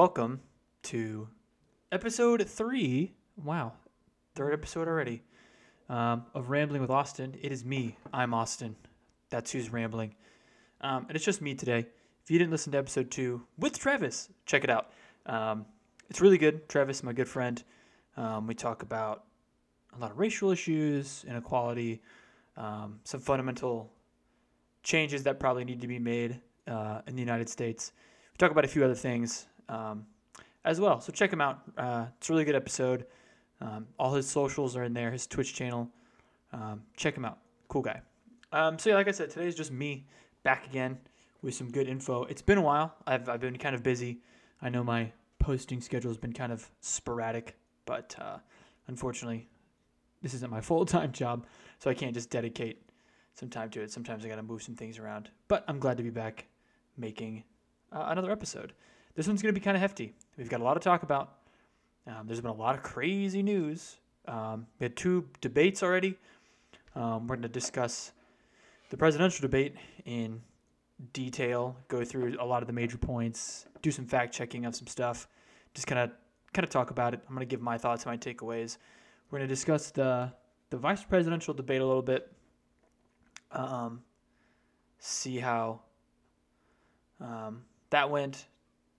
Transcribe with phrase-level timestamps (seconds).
[0.00, 0.40] welcome
[0.82, 1.28] to
[1.92, 3.12] episode three.
[3.36, 3.74] Wow,
[4.34, 5.22] third episode already
[5.90, 7.36] um, of Rambling with Austin.
[7.42, 7.98] It is me.
[8.10, 8.76] I'm Austin.
[9.28, 10.14] That's who's rambling.
[10.80, 11.80] Um, and it's just me today.
[12.24, 14.90] If you didn't listen to episode two with Travis, check it out.
[15.26, 15.66] Um,
[16.08, 16.66] it's really good.
[16.66, 17.62] Travis, my good friend.
[18.16, 19.24] Um, we talk about
[19.94, 22.00] a lot of racial issues, inequality,
[22.56, 23.92] um, some fundamental
[24.82, 27.92] changes that probably need to be made uh, in the United States.
[28.32, 30.04] We talk about a few other things um,
[30.64, 31.00] as well.
[31.00, 31.62] So check him out.
[31.78, 33.06] Uh, it's a really good episode.
[33.60, 35.88] Um, all his socials are in there, his Twitch channel.
[36.52, 37.38] Um, check him out.
[37.68, 38.00] Cool guy.
[38.52, 40.06] Um, so, yeah, like I said, today is just me
[40.42, 40.98] back again
[41.42, 42.24] with some good info.
[42.24, 42.94] It's been a while.
[43.06, 44.20] I've, I've been kind of busy.
[44.60, 48.38] I know my posting schedule has been kind of sporadic, but uh,
[48.88, 49.48] unfortunately,
[50.20, 51.46] this isn't my full time job,
[51.78, 52.82] so I can't just dedicate
[53.34, 53.92] some time to it.
[53.92, 55.30] Sometimes I got to move some things around.
[55.48, 56.46] But I'm glad to be back
[56.96, 57.44] making
[57.92, 58.72] uh, another episode.
[59.14, 60.14] This one's going to be kind of hefty.
[60.36, 61.38] We've got a lot to talk about.
[62.06, 63.98] Um, there's been a lot of crazy news.
[64.26, 66.16] Um, we had two debates already.
[66.94, 68.12] Um, we're going to discuss
[68.90, 70.40] the presidential debate in
[71.12, 74.86] detail, go through a lot of the major points, do some fact checking of some
[74.86, 75.28] stuff,
[75.74, 76.10] just kind of
[76.52, 77.20] kind of talk about it.
[77.28, 78.76] I'm going to give my thoughts, my takeaways.
[79.30, 80.32] We're going to discuss the
[80.70, 82.30] the vice presidential debate a little bit.
[83.52, 84.02] Um,
[84.98, 85.80] see how
[87.20, 88.46] um, that went.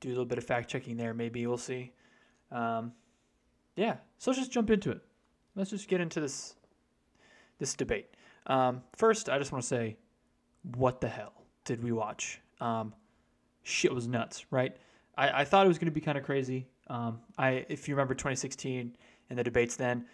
[0.01, 1.13] Do a little bit of fact checking there.
[1.13, 1.93] Maybe we'll see.
[2.51, 2.91] Um,
[3.75, 5.01] yeah, so let's just jump into it.
[5.55, 6.55] Let's just get into this
[7.59, 8.07] this debate.
[8.47, 9.97] Um, first, I just want to say,
[10.75, 12.41] what the hell did we watch?
[12.59, 12.93] Um,
[13.63, 14.75] shit was nuts, right?
[15.15, 16.67] I, I thought it was going to be kind of crazy.
[16.87, 18.95] Um, I, if you remember 2016
[19.29, 20.05] and the debates then,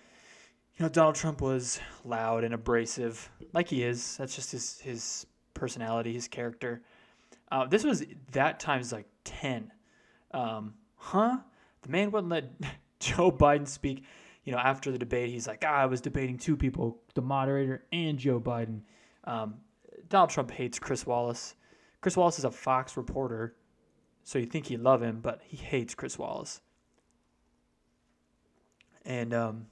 [0.76, 4.18] you know, Donald Trump was loud and abrasive, like he is.
[4.18, 6.84] That's just his his personality, his character.
[7.52, 9.72] Uh, this was that times like 10.
[10.38, 11.38] Um, huh?
[11.82, 12.52] The man wouldn't let
[13.00, 14.04] Joe Biden speak.
[14.44, 17.84] You know, after the debate, he's like, ah, I was debating two people, the moderator
[17.92, 18.82] and Joe Biden.
[19.26, 19.56] Um,
[20.08, 21.56] Donald Trump hates Chris Wallace.
[22.00, 23.56] Chris Wallace is a Fox reporter,
[24.24, 26.62] so you think he'd love him, but he hates Chris Wallace.
[29.04, 29.66] And um,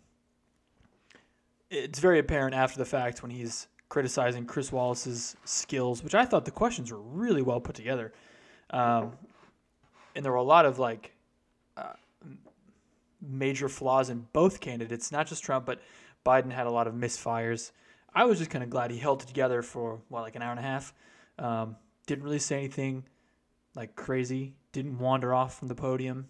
[1.69, 6.43] it's very apparent after the fact when he's criticizing Chris Wallace's skills, which I thought
[6.43, 8.11] the questions were really well put together.
[8.71, 9.13] Um,
[10.15, 11.13] and there were a lot of like
[11.77, 11.93] uh,
[13.21, 15.81] major flaws in both candidates, not just Trump, but
[16.25, 17.71] Biden had a lot of misfires.
[18.13, 20.51] I was just kind of glad he held it together for what, like an hour
[20.51, 20.93] and a half.
[21.37, 21.75] Um,
[22.07, 23.03] didn't really say anything
[23.75, 24.55] like crazy.
[24.71, 26.27] Didn't wander off from the podium.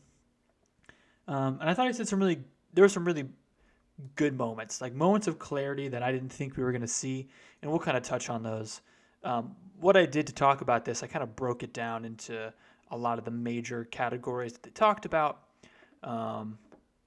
[1.28, 2.44] Um, and I thought he said some really,
[2.74, 3.30] there were some really
[4.16, 7.30] good moments, like moments of clarity that I didn't think we were going to see.
[7.62, 8.82] And we'll kind of touch on those.
[9.24, 12.54] Um, what I did to talk about this, I kind of broke it down into
[12.96, 15.40] a lot of the major categories that they talked about.
[16.04, 16.58] Um,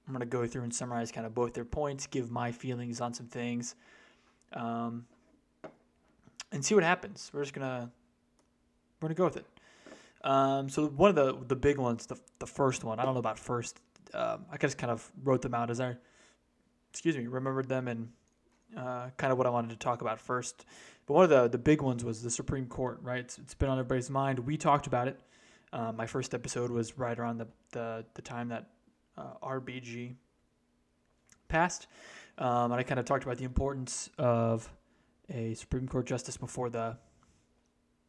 [0.07, 3.01] I'm going to go through and summarize kind of both their points, give my feelings
[3.01, 3.75] on some things,
[4.53, 5.05] um,
[6.51, 7.29] and see what happens.
[7.33, 7.91] We're just gonna
[8.99, 9.45] we're gonna go with it.
[10.23, 13.19] Um, so one of the the big ones, the the first one, I don't know
[13.19, 13.79] about first.
[14.13, 15.95] Um, I just kind of wrote them out as I,
[16.89, 18.09] excuse me, remembered them and
[18.75, 20.65] uh, kind of what I wanted to talk about first.
[21.05, 23.19] But one of the the big ones was the Supreme Court, right?
[23.19, 24.39] It's, it's been on everybody's mind.
[24.39, 25.19] We talked about it.
[25.71, 28.69] Um, my first episode was right around the the, the time that
[29.17, 30.15] uh, RBG
[31.47, 31.87] passed,
[32.37, 34.71] um, and I kind of talked about the importance of
[35.29, 36.97] a Supreme Court justice before the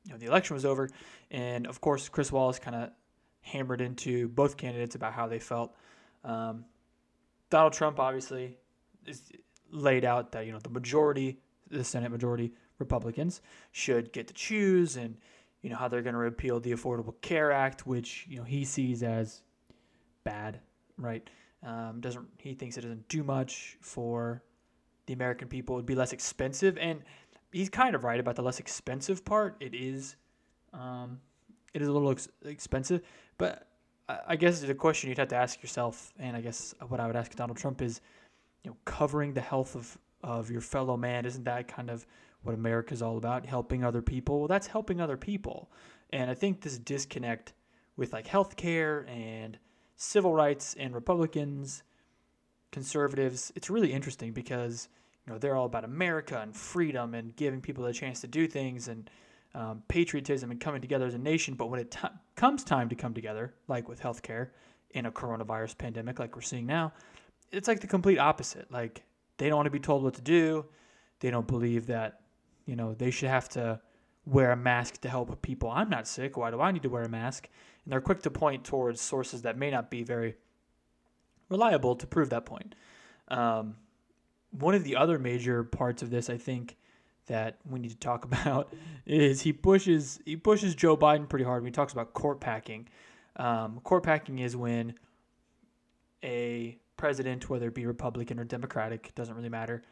[0.06, 0.88] you know the election was over,
[1.30, 2.90] and of course Chris Wallace kind of
[3.42, 5.74] hammered into both candidates about how they felt.
[6.24, 6.64] Um,
[7.50, 8.56] Donald Trump obviously
[9.06, 9.22] is
[9.70, 11.38] laid out that you know the majority,
[11.70, 13.42] the Senate majority Republicans
[13.72, 15.16] should get to choose, and
[15.62, 18.64] you know how they're going to repeal the Affordable Care Act, which you know he
[18.64, 19.42] sees as
[20.24, 20.60] bad
[21.00, 21.28] right?
[21.64, 24.42] Um, doesn't he thinks it doesn't do much for
[25.06, 25.76] the American people?
[25.76, 27.02] It'd be less expensive, and
[27.52, 29.56] he's kind of right about the less expensive part.
[29.60, 30.16] It is,
[30.72, 31.20] um,
[31.74, 33.02] it is a little ex- expensive,
[33.38, 33.66] but
[34.08, 37.06] I, I guess the question you'd have to ask yourself, and I guess what I
[37.06, 38.00] would ask Donald Trump is,
[38.64, 42.06] you know, covering the health of of your fellow man isn't that kind of
[42.42, 43.46] what America's all about?
[43.46, 44.38] Helping other people.
[44.38, 45.70] Well, that's helping other people,
[46.10, 47.52] and I think this disconnect
[47.96, 49.58] with like healthcare and
[49.96, 51.82] civil rights and Republicans,
[52.72, 53.52] conservatives.
[53.54, 54.88] It's really interesting because
[55.26, 58.46] you know they're all about America and freedom and giving people a chance to do
[58.48, 59.10] things and
[59.54, 61.54] um, patriotism and coming together as a nation.
[61.54, 64.48] But when it t- comes time to come together, like with healthcare
[64.90, 66.92] in a coronavirus pandemic, like we're seeing now,
[67.52, 68.70] it's like the complete opposite.
[68.72, 69.02] Like
[69.36, 70.64] they don't want to be told what to do.
[71.20, 72.19] They don't believe that
[72.70, 73.80] you know they should have to
[74.24, 75.70] wear a mask to help people.
[75.70, 76.36] I'm not sick.
[76.36, 77.48] Why do I need to wear a mask?
[77.84, 80.36] and they're quick to point towards sources that may not be very
[81.48, 82.74] reliable to prove that point.
[83.28, 83.76] Um,
[84.50, 86.76] one of the other major parts of this, I think,
[87.26, 88.72] that we need to talk about
[89.06, 92.88] is he pushes he pushes Joe Biden pretty hard when he talks about court packing.
[93.36, 94.94] Um, court packing is when
[96.22, 99.82] a president, whether it be Republican or Democratic, doesn't really matter,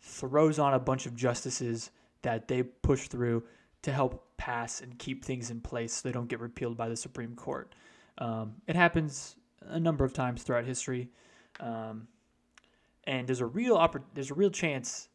[0.00, 1.90] throws on a bunch of justices
[2.24, 3.44] that they push through
[3.82, 6.96] to help pass and keep things in place so they don't get repealed by the
[6.96, 7.74] Supreme Court.
[8.18, 11.08] Um, it happens a number of times throughout history,
[11.60, 12.08] um,
[13.04, 15.08] and there's a real oppor- there's a real chance.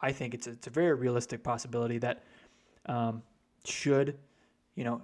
[0.00, 2.24] I think it's a, it's a very realistic possibility that
[2.86, 3.22] um,
[3.64, 4.16] should
[4.74, 5.02] you know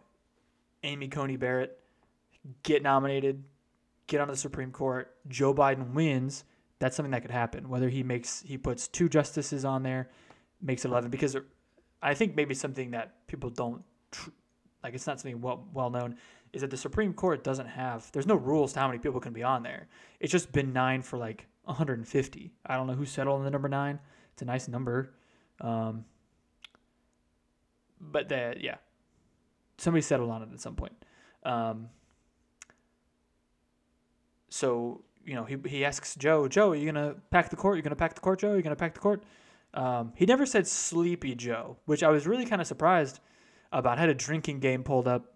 [0.83, 1.79] Amy Coney Barrett
[2.63, 3.43] get nominated,
[4.07, 6.45] get on the Supreme Court, Joe Biden wins.
[6.79, 7.69] That's something that could happen.
[7.69, 10.09] Whether he makes he puts two justices on there,
[10.65, 11.37] makes it eleven because
[12.03, 14.31] I think maybe something that people don't tr-
[14.83, 14.95] like.
[14.95, 16.17] It's not something well well known.
[16.53, 18.11] Is that the Supreme Court doesn't have?
[18.13, 19.89] There's no rules to how many people can be on there.
[20.21, 22.53] It's just been nine for like 150.
[22.67, 23.99] I don't know who settled on the number nine.
[24.33, 25.15] It's a nice number.
[25.61, 26.05] Um,
[28.01, 28.77] but that yeah,
[29.79, 30.93] somebody settled on it at some point.
[31.43, 31.89] Um,
[34.49, 37.77] so you know he he asks Joe, Joe, are you gonna pack the court?
[37.77, 38.53] You gonna pack the court, Joe?
[38.53, 39.23] Are you gonna pack the court?
[39.75, 43.21] Um, he never said Sleepy Joe, which I was really kind of surprised
[43.73, 43.99] about.
[43.99, 45.35] I had a drinking game pulled up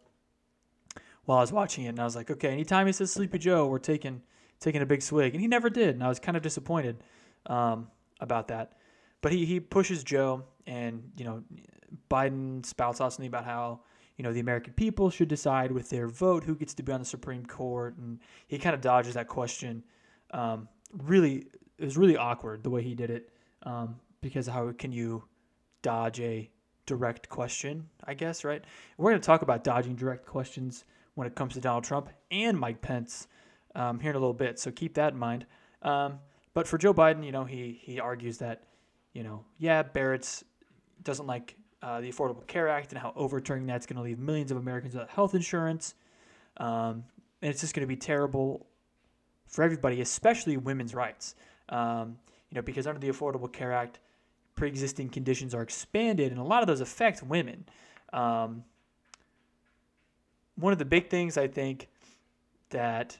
[1.25, 3.67] while I was watching it, and I was like, okay, anytime he says Sleepy Joe,
[3.67, 4.23] we're taking
[4.61, 7.03] taking a big swig, and he never did, and I was kind of disappointed
[7.47, 7.89] um,
[8.21, 8.75] about that.
[9.21, 11.43] But he he pushes Joe, and you know,
[12.09, 13.81] Biden spouts out something about how
[14.17, 17.01] you know the American people should decide with their vote who gets to be on
[17.01, 19.83] the Supreme Court, and he kind of dodges that question.
[20.31, 21.47] Um, really,
[21.77, 23.31] it was really awkward the way he did it.
[23.65, 25.25] Um, because how can you
[25.83, 26.51] dodge a
[26.87, 28.65] direct question, I guess, right?
[28.97, 30.85] We're going to talk about dodging direct questions
[31.15, 33.29] when it comes to Donald Trump and Mike Pence
[33.75, 35.47] um, here in a little bit, so keep that in mind.
[35.83, 36.19] Um,
[36.55, 38.65] but for Joe Biden, you know, he he argues that,
[39.13, 40.45] you know, yeah, Barrett's
[41.05, 44.51] doesn't like uh, the Affordable Care Act and how overturning that's going to leave millions
[44.51, 45.95] of Americans without health insurance,
[46.57, 47.05] um,
[47.43, 48.67] and it's just going to be terrible
[49.47, 51.35] for everybody, especially women's rights.
[51.69, 52.17] Um,
[52.51, 54.01] you know, because under the Affordable Care Act,
[54.59, 57.65] pre-existing conditions are expanded, and a lot of those affect women.
[58.13, 58.65] Um,
[60.57, 61.89] one of the big things I think
[62.71, 63.17] that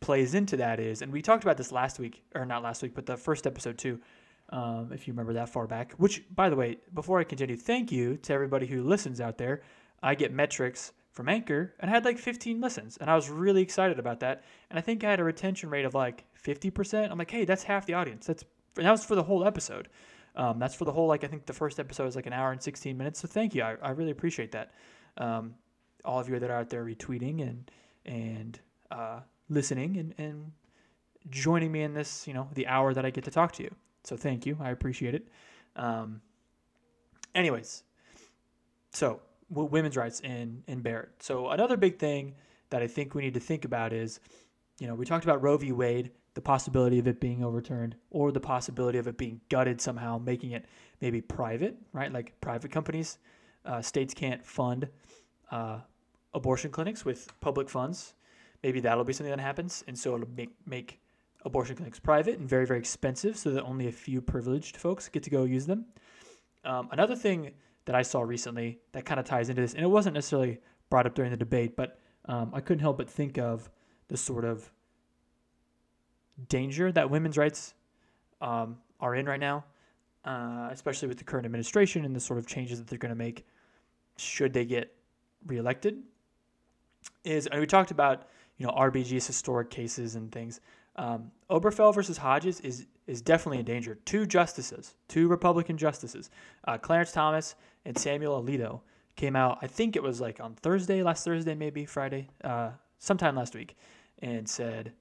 [0.00, 2.94] plays into that is, and we talked about this last week, or not last week,
[2.94, 4.00] but the first episode too,
[4.48, 5.92] um, if you remember that far back.
[5.92, 9.62] Which, by the way, before I continue, thank you to everybody who listens out there.
[10.02, 13.62] I get metrics from Anchor, and I had like 15 listens, and I was really
[13.62, 14.42] excited about that.
[14.68, 17.08] And I think I had a retention rate of like 50%.
[17.08, 18.26] I'm like, hey, that's half the audience.
[18.26, 18.44] That's
[18.76, 19.88] and that was for the whole episode.
[20.36, 22.52] Um, that's for the whole, like, I think the first episode is like an hour
[22.52, 23.20] and 16 minutes.
[23.20, 23.62] So thank you.
[23.62, 24.72] I, I really appreciate that.
[25.18, 25.54] Um,
[26.04, 27.70] all of you that are out there retweeting and,
[28.06, 28.60] and,
[28.90, 30.52] uh, listening and, and
[31.28, 33.74] joining me in this, you know, the hour that I get to talk to you.
[34.04, 34.56] So thank you.
[34.60, 35.28] I appreciate it.
[35.76, 36.22] Um,
[37.34, 37.82] anyways,
[38.92, 41.10] so w- women's rights in, in Barrett.
[41.18, 42.34] So another big thing
[42.70, 44.20] that I think we need to think about is,
[44.78, 45.72] you know, we talked about Roe v.
[45.72, 50.18] Wade the possibility of it being overturned or the possibility of it being gutted somehow,
[50.18, 50.64] making it
[51.00, 52.12] maybe private, right?
[52.12, 53.18] Like private companies,
[53.64, 54.88] uh, states can't fund
[55.50, 55.80] uh,
[56.34, 58.14] abortion clinics with public funds.
[58.62, 61.00] Maybe that'll be something that happens, and so it'll make make
[61.44, 65.22] abortion clinics private and very very expensive, so that only a few privileged folks get
[65.22, 65.86] to go use them.
[66.64, 67.52] Um, another thing
[67.86, 70.58] that I saw recently that kind of ties into this, and it wasn't necessarily
[70.90, 73.70] brought up during the debate, but um, I couldn't help but think of
[74.08, 74.70] the sort of
[76.48, 77.74] danger that women's rights
[78.40, 79.64] um, are in right now,
[80.24, 83.16] uh, especially with the current administration and the sort of changes that they're going to
[83.16, 83.46] make
[84.16, 84.94] should they get
[85.46, 86.02] reelected.
[87.24, 88.28] Is and we talked about
[88.58, 90.60] you know RBG's historic cases and things.
[90.96, 93.98] Um, Obergefell versus Hodges is is definitely in danger.
[94.04, 96.30] Two justices, two Republican justices,
[96.68, 97.54] uh, Clarence Thomas
[97.84, 98.80] and Samuel Alito,
[99.16, 99.58] came out.
[99.62, 103.76] I think it was like on Thursday, last Thursday, maybe Friday, uh, sometime last week,
[104.20, 104.92] and said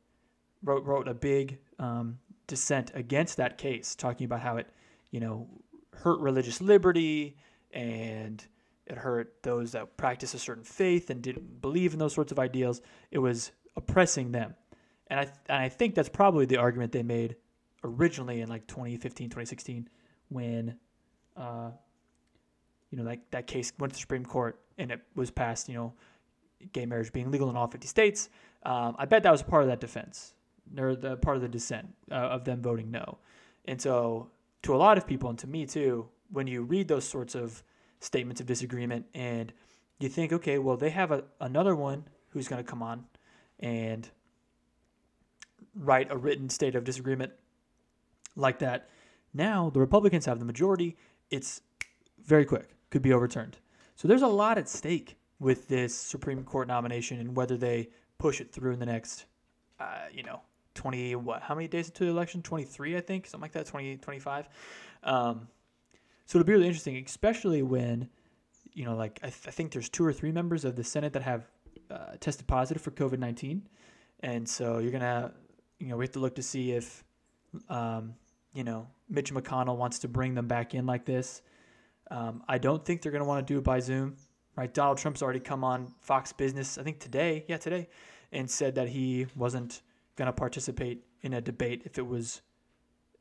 [0.64, 4.68] wrote wrote a big um, dissent against that case, talking about how it,
[5.12, 5.48] you know,
[5.94, 7.38] hurt religious liberty
[7.72, 8.46] and
[8.86, 12.40] it hurt those that practice a certain faith and didn't believe in those sorts of
[12.40, 12.82] ideals.
[13.12, 14.56] It was oppressing them,
[15.08, 17.36] and I and I think that's probably the argument they made
[17.84, 19.88] originally in like 2015, 2016,
[20.28, 20.76] when,
[21.38, 21.72] uh,
[22.90, 25.70] you know, like that case went to the Supreme Court and it was passed.
[25.70, 25.94] You know,
[26.74, 28.30] gay marriage being legal in all 50 states.
[28.64, 30.34] Um, I bet that was part of that defense
[30.78, 33.18] or the part of the dissent uh, of them voting no.
[33.66, 34.30] And so,
[34.64, 37.64] to a lot of people, and to me too, when you read those sorts of
[38.00, 39.52] statements of disagreement and
[40.00, 43.06] you think, okay, well, they have a, another one who's going to come on
[43.60, 44.10] and
[45.76, 47.32] write a written state of disagreement
[48.36, 48.90] like that.
[49.34, 50.98] Now the Republicans have the majority.
[51.30, 51.62] It's
[52.24, 53.58] very quick, could be overturned.
[53.96, 58.42] So there's a lot at stake with this Supreme Court nomination and whether they push
[58.42, 59.26] it through in the next,
[59.80, 60.42] uh, you know,
[60.80, 62.42] 20, what, how many days until the election?
[62.42, 64.48] 23, I think, something like that, 20, 25.
[65.04, 65.50] Um,
[66.26, 68.08] so it'll be really interesting, especially when,
[68.72, 71.12] you know, like I, th- I think there's two or three members of the Senate
[71.12, 71.50] that have
[71.92, 73.68] uh, tested positive for COVID 19.
[74.22, 75.34] And so you're going to,
[75.80, 77.04] you know, we have to look to see if,
[77.68, 78.14] um,
[78.54, 81.42] you know, Mitch McConnell wants to bring them back in like this.
[82.10, 84.16] Um, I don't think they're going to want to do it by Zoom,
[84.56, 84.74] right?
[84.74, 87.90] Donald Trump's already come on Fox Business, I think today, yeah, today,
[88.32, 89.82] and said that he wasn't
[90.20, 92.42] going to participate in a debate if it was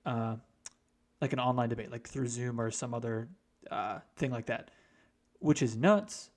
[0.04, 0.34] uh,
[1.20, 3.28] like an online debate, like through Zoom or some other
[3.70, 4.72] uh, thing like that,
[5.38, 6.30] which is nuts.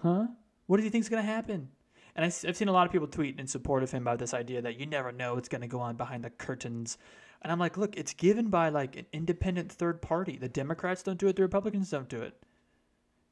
[0.00, 0.28] Huh?
[0.66, 1.68] What do you think is going to happen?
[2.14, 4.34] And I, have seen a lot of people tweet in support of him about this
[4.34, 6.96] idea that you never know what's going to go on behind the curtains.
[7.42, 10.38] And I'm like, look, it's given by like an independent third party.
[10.38, 12.40] The Democrats don't do it, the Republicans don't do it.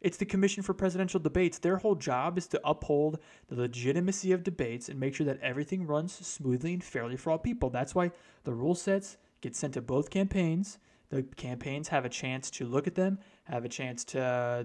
[0.02, 1.60] It's the Commission for Presidential Debates.
[1.60, 5.86] Their whole job is to uphold the legitimacy of debates and make sure that everything
[5.86, 7.70] runs smoothly and fairly for all people.
[7.70, 8.10] That's why
[8.42, 10.78] the rule sets get sent to both campaigns.
[11.10, 14.64] The campaigns have a chance to look at them, have a chance to uh,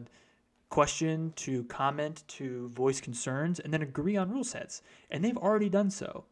[0.70, 4.82] question, to comment, to voice concerns, and then agree on rule sets.
[5.12, 6.26] And they've already done so.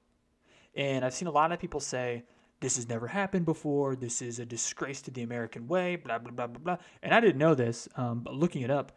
[0.74, 2.24] And I've seen a lot of people say,
[2.66, 3.96] this has never happened before.
[3.96, 6.78] This is a disgrace to the American way, blah, blah, blah, blah, blah.
[7.04, 8.92] And I didn't know this, um, but looking it up,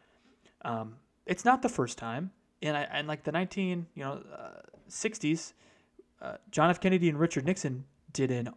[0.63, 0.97] um,
[1.27, 2.31] it's not the first time.
[2.63, 5.53] And, I, and like the 19, you know, uh, 60s,
[6.23, 6.81] uh, John F.
[6.81, 8.49] Kennedy and Richard Nixon did an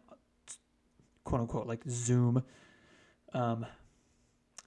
[1.25, 2.41] quote unquote like Zoom
[3.34, 3.65] um,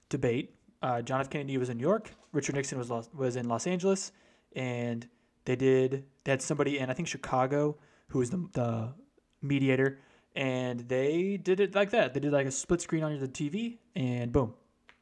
[0.09, 1.29] debate uh, John F.
[1.31, 2.11] Kennedy was in New York.
[2.33, 4.11] Richard Nixon was Los, was in Los Angeles,
[4.55, 5.07] and
[5.45, 8.93] they did they had somebody in I think Chicago who was the, the
[9.41, 9.97] mediator,
[10.35, 12.13] and they did it like that.
[12.13, 14.53] They did like a split screen on the TV, and boom,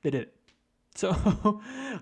[0.01, 0.33] they did it.
[0.95, 1.09] So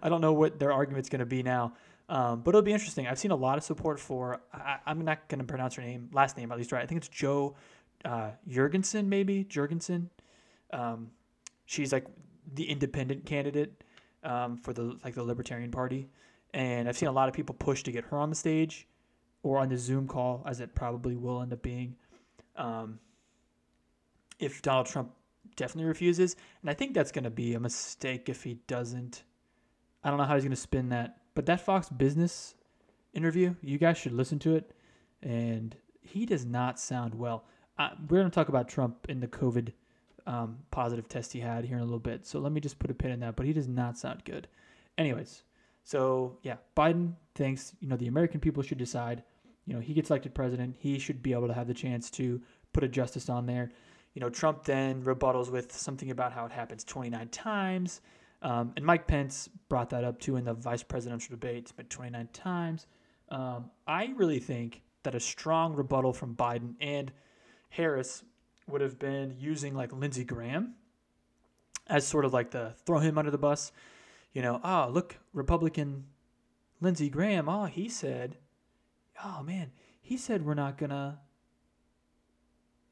[0.01, 1.75] I don't know what their argument's going to be now,
[2.09, 3.07] um, but it'll be interesting.
[3.07, 4.41] I've seen a lot of support for.
[4.53, 6.83] I, am not going to pronounce her name, last name at least right.
[6.83, 7.55] I think it's Jo
[8.03, 10.09] uh, Jurgensen, maybe Jurgensen.
[10.73, 11.11] Um,
[11.65, 12.05] she's like
[12.53, 13.81] the independent candidate
[14.25, 16.09] um, for the like the Libertarian Party,
[16.53, 18.87] and I've seen a lot of people push to get her on the stage
[19.41, 21.95] or on the Zoom call, as it probably will end up being.
[22.57, 22.99] Um,
[24.41, 25.11] if Donald Trump
[25.55, 29.23] definitely refuses, and I think that's going to be a mistake if he doesn't.
[30.03, 32.55] I don't know how he's going to spin that, but that Fox Business
[33.13, 34.73] interview, you guys should listen to it,
[35.21, 37.45] and he does not sound well.
[37.77, 39.71] Uh, we're going to talk about Trump in the COVID
[40.27, 42.25] um, positive test he had here in a little bit.
[42.25, 43.35] So let me just put a pin in that.
[43.35, 44.47] But he does not sound good.
[44.97, 45.43] Anyways,
[45.83, 49.23] so yeah, Biden thinks you know the American people should decide.
[49.65, 52.41] You know he gets elected president, he should be able to have the chance to
[52.73, 53.71] put a justice on there.
[54.13, 58.01] You know Trump then rebuttals with something about how it happens 29 times.
[58.41, 61.71] Um, and Mike Pence brought that up too in the vice presidential debate.
[61.77, 62.87] It's 29 times.
[63.29, 67.11] Um, I really think that a strong rebuttal from Biden and
[67.69, 68.23] Harris
[68.67, 70.75] would have been using like Lindsey Graham
[71.87, 73.71] as sort of like the throw him under the bus.
[74.33, 76.05] You know, oh, look, Republican
[76.79, 78.37] Lindsey Graham, oh, he said,
[79.23, 81.19] oh man, he said we're not gonna.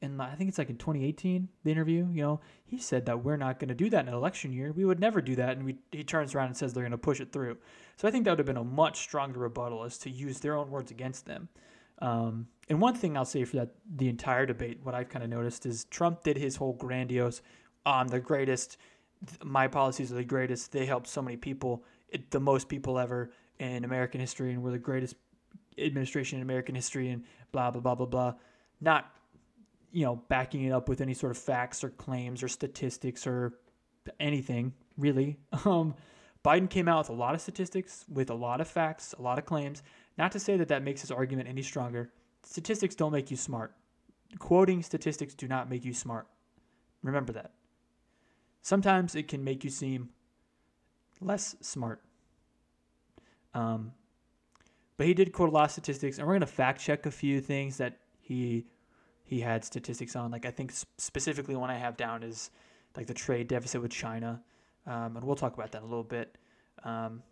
[0.02, 3.36] And I think it's like in 2018, the interview, you know, he said that we're
[3.36, 4.72] not going to do that in an election year.
[4.72, 5.58] We would never do that.
[5.58, 7.58] And we, he turns around and says they're going to push it through.
[7.96, 10.56] So I think that would have been a much stronger rebuttal as to use their
[10.56, 11.50] own words against them.
[12.00, 15.30] Um, and one thing I'll say for that the entire debate, what I've kind of
[15.30, 17.42] noticed is Trump did his whole grandiose,
[17.84, 18.78] "I'm the greatest,
[19.44, 20.72] my policies are the greatest.
[20.72, 24.70] They helped so many people, it, the most people ever in American history, and we're
[24.70, 25.16] the greatest
[25.76, 28.34] administration in American history, and blah blah blah blah blah."
[28.80, 29.14] Not,
[29.92, 33.54] you know, backing it up with any sort of facts or claims or statistics or
[34.18, 35.38] anything really.
[35.64, 35.94] Um,
[36.42, 39.38] Biden came out with a lot of statistics, with a lot of facts, a lot
[39.38, 39.82] of claims.
[40.16, 42.10] Not to say that that makes his argument any stronger
[42.42, 43.74] statistics don't make you smart.
[44.38, 46.26] Quoting statistics do not make you smart.
[47.02, 47.52] Remember that.
[48.62, 50.10] Sometimes it can make you seem
[51.20, 52.00] less smart.
[53.52, 53.92] Um,
[54.96, 57.10] but he did quote a lot of statistics, and we're going to fact check a
[57.10, 58.66] few things that he
[59.30, 60.32] he had statistics on.
[60.32, 62.50] Like I think specifically one I have down is
[62.96, 64.42] like the trade deficit with China,
[64.88, 66.36] um, and we'll talk about that a little bit.
[66.82, 67.22] Um,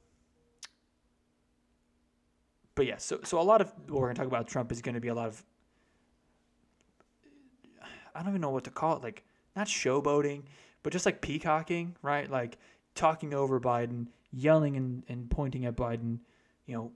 [2.76, 5.00] but yeah, so so a lot of what we're gonna talk about Trump is gonna
[5.00, 5.44] be a lot of
[8.14, 9.24] I don't even know what to call it, like
[9.56, 10.44] not showboating,
[10.84, 12.30] but just like peacocking, right?
[12.30, 12.58] Like
[12.94, 16.20] talking over Biden, yelling and, and pointing at Biden,
[16.64, 16.92] you know,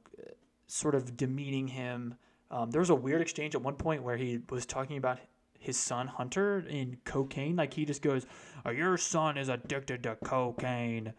[0.69, 2.15] sort of demeaning him.
[2.53, 5.19] Um, there was a weird exchange at one point where he was talking about
[5.59, 7.57] his son Hunter in cocaine.
[7.57, 8.27] Like he just goes,
[8.67, 11.15] oh, "Your son is addicted to cocaine."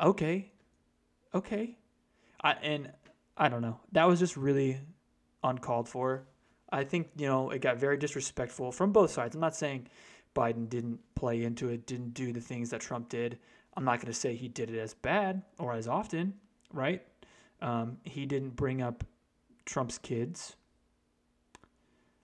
[0.00, 0.50] Okay,
[1.34, 1.76] okay,
[2.42, 2.90] I and
[3.36, 3.80] I don't know.
[3.92, 4.80] That was just really
[5.44, 6.24] uncalled for.
[6.72, 9.34] I think you know it got very disrespectful from both sides.
[9.34, 9.88] I'm not saying
[10.34, 13.38] Biden didn't play into it, didn't do the things that Trump did.
[13.76, 16.34] I'm not going to say he did it as bad or as often,
[16.72, 17.02] right?
[17.60, 19.04] Um, he didn't bring up
[19.64, 20.56] Trump's kids.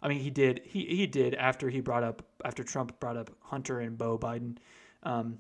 [0.02, 0.60] I mean, he did.
[0.64, 4.56] He he did after he brought up after Trump brought up Hunter and Beau Biden.
[5.02, 5.38] Um,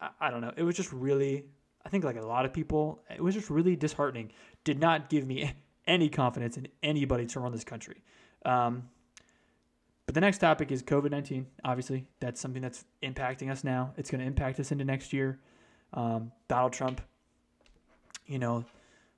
[0.00, 0.52] I, I don't know.
[0.56, 1.44] It was just really.
[1.84, 4.32] I think like a lot of people, it was just really disheartening.
[4.64, 5.52] Did not give me
[5.86, 8.02] any confidence in anybody to run this country.
[8.44, 8.88] Um,
[10.06, 11.46] but the next topic is COVID 19.
[11.64, 13.92] Obviously, that's something that's impacting us now.
[13.96, 15.40] It's going to impact us into next year.
[15.92, 17.00] Um, Donald Trump,
[18.26, 18.64] you know,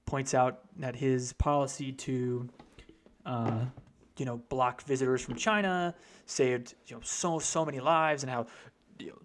[0.09, 2.49] points out that his policy to,
[3.27, 3.61] uh,
[4.17, 8.47] you know, block visitors from China saved you know so so many lives, and how
[8.99, 9.19] you know,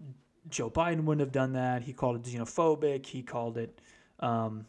[0.50, 1.84] Joe Biden wouldn't have done that.
[1.84, 3.06] He called it xenophobic.
[3.06, 3.80] He called it,
[4.20, 4.66] um,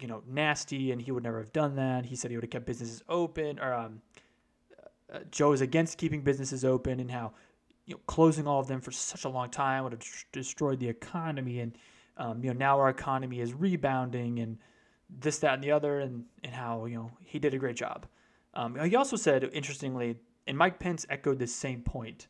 [0.00, 2.06] you know, nasty, and he would never have done that.
[2.06, 4.00] He said he would have kept businesses open, or um,
[5.12, 7.32] uh, Joe is against keeping businesses open, and how
[7.84, 10.88] you know closing all of them for such a long time would have destroyed the
[10.88, 11.76] economy, and
[12.16, 14.58] um, you know now our economy is rebounding, and
[15.08, 18.06] this, that, and the other, and and how you know he did a great job.
[18.54, 20.16] Um, he also said, interestingly,
[20.46, 22.28] and Mike Pence echoed this same point,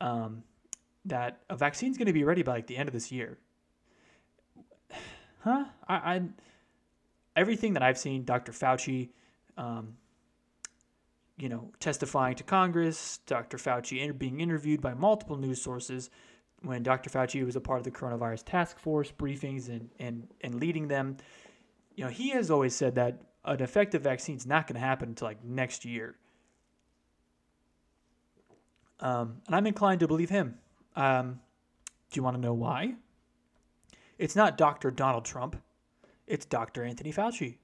[0.00, 0.44] um,
[1.04, 3.38] that a vaccine is going to be ready by like the end of this year.
[5.40, 5.64] Huh?
[5.88, 6.22] I, I
[7.36, 8.52] everything that I've seen, Dr.
[8.52, 9.10] Fauci,
[9.56, 9.96] um,
[11.36, 13.58] you know, testifying to Congress, Dr.
[13.58, 16.10] Fauci being interviewed by multiple news sources
[16.62, 17.10] when Dr.
[17.10, 21.16] Fauci was a part of the coronavirus task force briefings and, and, and leading them.
[21.94, 25.10] You know, he has always said that an effective vaccine is not going to happen
[25.10, 26.16] until like next year.
[29.00, 30.58] Um, and I'm inclined to believe him.
[30.94, 31.40] Um,
[32.10, 32.94] do you want to know why?
[34.18, 34.90] It's not Dr.
[34.90, 35.56] Donald Trump.
[36.26, 36.82] It's Dr.
[36.82, 37.58] Anthony Fauci.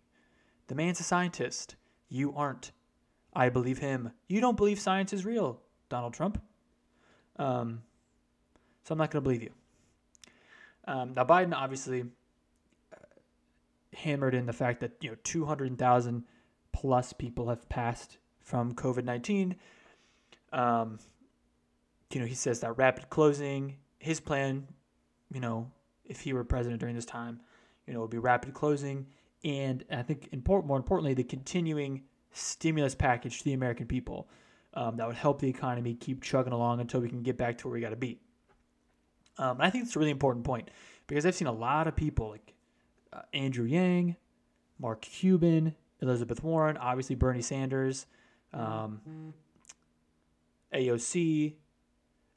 [0.69, 1.77] The man's a scientist.
[2.09, 2.73] You aren't.
[3.35, 4.13] I believe him.
[4.29, 6.41] You don't believe science is real, Donald Trump.
[7.37, 7.83] Um,
[8.85, 9.51] so I'm not going to believe you.
[10.87, 12.03] Um, now, Biden obviously
[12.93, 12.97] uh,
[13.95, 16.25] hammered in the fact that you know 200,000
[16.73, 19.57] plus people have passed from COVID 19.
[20.53, 20.99] Um,
[22.13, 24.67] you know, he says that rapid closing, his plan,
[25.33, 25.71] you know,
[26.05, 27.41] if he were president during this time,
[27.87, 29.07] you know, would be rapid closing,
[29.45, 34.29] and I think more importantly, the continuing stimulus package to the American people
[34.75, 37.69] um, that would help the economy keep chugging along until we can get back to
[37.69, 38.21] where we got to be.
[39.39, 40.71] Um, I think it's a really important point
[41.07, 42.55] because I've seen a lot of people like
[43.13, 44.17] uh, Andrew Yang,
[44.79, 48.07] Mark Cuban, Elizabeth Warren, obviously Bernie Sanders,
[48.53, 49.01] um,
[50.75, 51.55] AOC,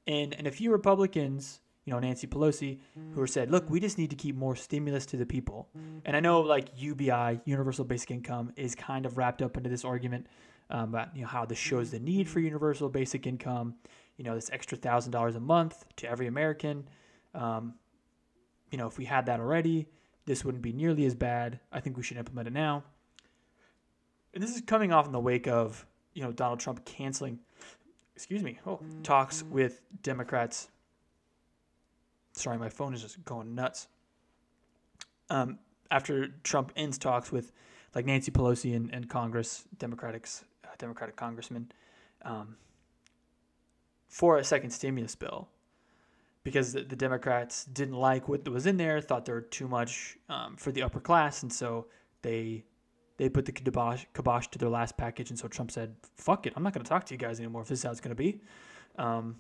[0.07, 2.79] and and a few Republicans you know, Nancy Pelosi,
[3.13, 5.69] who are said, look, we just need to keep more stimulus to the people.
[6.03, 9.85] And I know like UBI, Universal Basic Income, is kind of wrapped up into this
[9.85, 10.25] argument
[10.71, 13.75] um, about you know how this shows the need for universal basic income.
[14.17, 16.87] You know, this extra thousand dollars a month to every American.
[17.33, 17.75] Um,
[18.71, 19.87] you know, if we had that already,
[20.25, 21.59] this wouldn't be nearly as bad.
[21.71, 22.83] I think we should implement it now.
[24.33, 27.39] And this is coming off in the wake of you know Donald Trump canceling,
[28.15, 30.69] excuse me, oh, talks with Democrats
[32.35, 33.87] Sorry, my phone is just going nuts.
[35.29, 35.57] Um,
[35.89, 37.51] after Trump ends talks with
[37.95, 41.71] like Nancy Pelosi and, and Congress, Democrats, uh, Democratic congressmen,
[42.23, 42.57] um,
[44.07, 45.49] for a second stimulus bill,
[46.43, 50.17] because the, the, Democrats didn't like what was in there, thought there were too much
[50.29, 51.87] um, for the upper class, and so
[52.21, 52.63] they
[53.17, 55.29] they put the kibosh, kibosh to their last package.
[55.29, 57.61] And so Trump said, "Fuck it, I'm not going to talk to you guys anymore
[57.61, 58.41] if this is how it's going to be."
[58.97, 59.37] Um,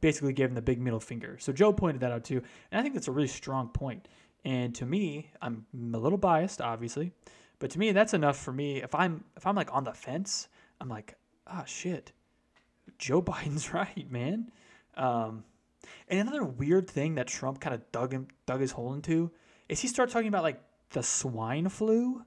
[0.00, 1.36] basically gave him the big middle finger.
[1.38, 4.08] So Joe pointed that out too, and I think that's a really strong point.
[4.44, 7.12] And to me, I'm a little biased, obviously,
[7.58, 8.82] but to me, that's enough for me.
[8.82, 10.48] If I'm if I'm like on the fence,
[10.80, 12.12] I'm like, ah, oh, shit,
[12.98, 14.50] Joe Biden's right, man.
[14.96, 15.44] Um,
[16.08, 19.30] and another weird thing that Trump kind of dug him dug his hole into
[19.68, 22.22] is he started talking about like the swine flu.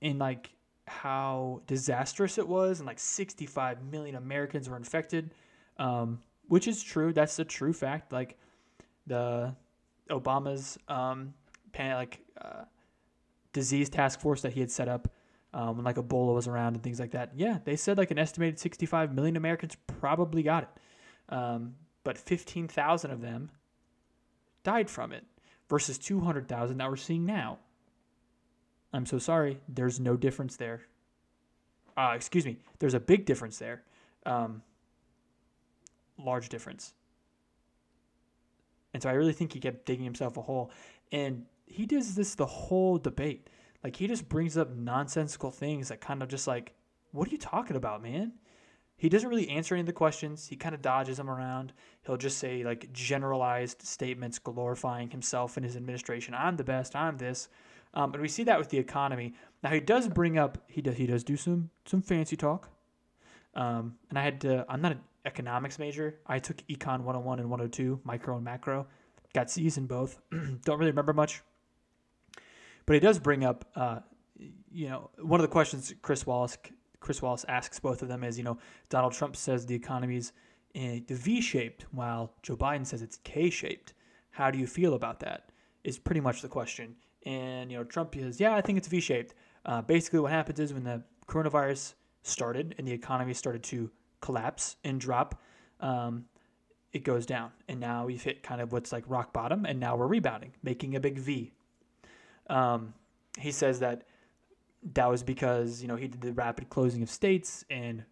[0.00, 0.50] And like
[0.86, 5.34] how disastrous it was, and like 65 million Americans were infected,
[5.76, 7.12] um, which is true.
[7.12, 8.12] That's the true fact.
[8.12, 8.38] Like
[9.06, 9.54] the
[10.08, 11.34] Obama's um,
[11.72, 12.64] pan, like uh,
[13.52, 15.08] disease task force that he had set up
[15.54, 17.32] um, when like Ebola was around and things like that.
[17.34, 23.10] Yeah, they said like an estimated 65 million Americans probably got it, um, but 15,000
[23.10, 23.50] of them
[24.62, 25.24] died from it
[25.68, 27.58] versus 200,000 that we're seeing now.
[28.92, 29.60] I'm so sorry.
[29.68, 30.82] There's no difference there.
[31.96, 32.58] Uh, excuse me.
[32.78, 33.82] There's a big difference there.
[34.24, 34.62] Um,
[36.18, 36.94] large difference.
[38.94, 40.70] And so I really think he kept digging himself a hole.
[41.12, 43.48] And he does this the whole debate.
[43.82, 46.74] Like he just brings up nonsensical things that kind of just like,
[47.12, 48.32] what are you talking about, man?
[48.96, 50.48] He doesn't really answer any of the questions.
[50.48, 51.72] He kind of dodges them around.
[52.04, 56.34] He'll just say like generalized statements glorifying himself and his administration.
[56.34, 56.96] I'm the best.
[56.96, 57.48] I'm this.
[57.94, 59.34] Um, and we see that with the economy.
[59.62, 62.70] Now he does bring up he does he does do some some fancy talk.
[63.54, 64.66] Um, and I had to.
[64.68, 66.18] I'm not an economics major.
[66.26, 68.86] I took Econ 101 and 102, micro and macro.
[69.34, 70.18] Got C's in both.
[70.30, 71.42] Don't really remember much.
[72.88, 73.98] But he does bring up, uh,
[74.72, 76.56] you know, one of the questions Chris Wallace
[77.00, 78.56] Chris Wallace asks both of them is, you know,
[78.88, 80.32] Donald Trump says the economy's
[80.72, 83.92] in the V-shaped, while Joe Biden says it's K-shaped.
[84.30, 85.50] How do you feel about that?
[85.84, 86.96] Is pretty much the question.
[87.26, 89.34] And you know, Trump says, yeah, I think it's V-shaped.
[89.66, 93.90] Uh, basically, what happens is when the coronavirus started and the economy started to
[94.22, 95.42] collapse and drop,
[95.80, 96.24] um,
[96.94, 97.50] it goes down.
[97.68, 100.96] And now we've hit kind of what's like rock bottom, and now we're rebounding, making
[100.96, 101.52] a big V.
[102.48, 102.94] Um,
[103.38, 104.04] he says that
[104.94, 108.04] that was because you know he did the rapid closing of states, and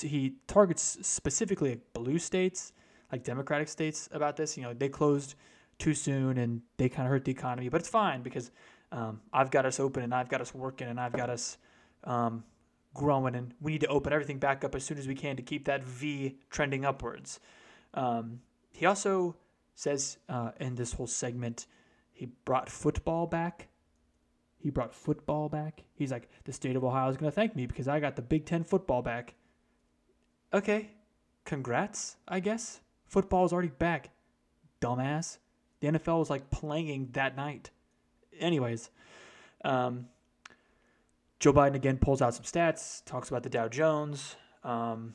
[0.00, 2.72] he targets specifically blue states,
[3.12, 4.56] like Democratic states, about this.
[4.56, 5.34] You know, they closed
[5.78, 8.50] too soon, and they kind of hurt the economy, but it's fine because
[8.92, 11.58] um, I've got us open, and I've got us working, and I've got us
[12.04, 12.44] um,
[12.94, 15.42] growing, and we need to open everything back up as soon as we can to
[15.42, 17.40] keep that V trending upwards.
[17.92, 19.36] Um, he also
[19.74, 21.66] says uh, in this whole segment,
[22.12, 23.68] he brought football back.
[24.64, 25.84] He brought football back.
[25.92, 28.22] He's like, the state of Ohio is going to thank me because I got the
[28.22, 29.34] Big Ten football back.
[30.54, 30.92] Okay,
[31.44, 32.80] congrats, I guess.
[33.04, 34.08] Football is already back,
[34.80, 35.36] dumbass.
[35.80, 37.72] The NFL was like playing that night.
[38.40, 38.88] Anyways,
[39.66, 40.06] um,
[41.40, 45.12] Joe Biden again pulls out some stats, talks about the Dow Jones, um,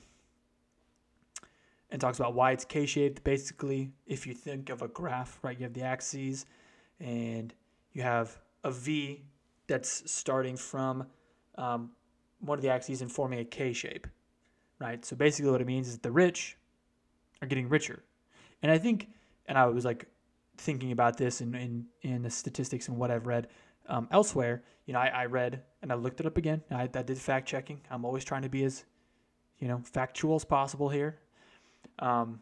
[1.89, 3.23] and talks about why it's K-shaped.
[3.23, 6.45] Basically, if you think of a graph, right, you have the axes,
[6.99, 7.51] and
[7.93, 9.23] you have a V
[9.69, 11.05] that's starting from
[11.57, 11.91] um,
[12.41, 14.07] one of the axes and forming a K shape,
[14.79, 15.03] right?
[15.05, 16.57] So basically, what it means is the rich
[17.41, 18.03] are getting richer,
[18.61, 19.07] and I think,
[19.45, 20.05] and I was like
[20.57, 23.47] thinking about this in in, in the statistics and what I've read
[23.89, 26.61] um, elsewhere, you know, I, I, read and I looked it up again.
[26.71, 27.81] I, I did fact checking.
[27.89, 28.85] I'm always trying to be as,
[29.57, 31.19] you know, factual as possible here.
[31.97, 32.39] Um,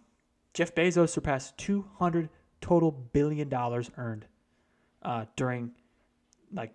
[0.54, 2.30] Jeff Bezos surpassed 200
[2.62, 4.26] total billion dollars earned
[5.04, 5.72] uh, during
[6.52, 6.74] like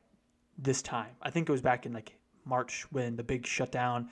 [0.58, 1.10] this time.
[1.22, 4.08] I think it was back in like March when the big shutdown,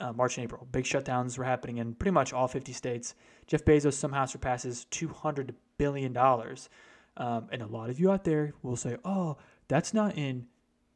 [0.00, 3.14] uh, March and April, big shutdowns were happening in pretty much all 50 states.
[3.46, 6.68] Jeff Bezos somehow surpasses 200 billion dollars.
[7.16, 10.46] Um, and a lot of you out there will say, "Oh, that's not in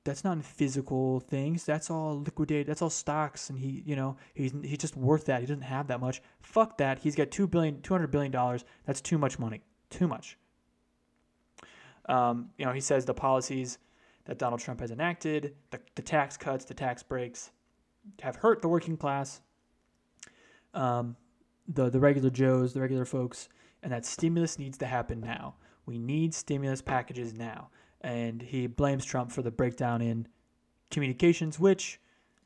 [0.05, 1.65] that's not in physical things.
[1.65, 2.67] That's all liquidated.
[2.67, 5.41] That's all stocks, and he, you know, he's he's just worth that.
[5.41, 6.23] He doesn't have that much.
[6.41, 6.99] Fuck that.
[6.99, 8.65] He's got two billion, two hundred billion dollars.
[8.87, 9.63] That's too much money.
[9.91, 10.39] Too much.
[12.09, 13.79] Um, you know, he says the policies
[14.25, 17.51] that Donald Trump has enacted, the, the tax cuts, the tax breaks,
[18.21, 19.41] have hurt the working class,
[20.75, 21.17] um,
[21.69, 23.49] the the regular Joes, the regular folks,
[23.83, 25.55] and that stimulus needs to happen now.
[25.87, 27.69] We need stimulus packages now
[28.03, 30.27] and he blames Trump for the breakdown in
[30.91, 32.01] communications, which,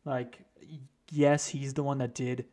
[0.04, 0.40] like,
[1.10, 2.44] yes, he's the one that did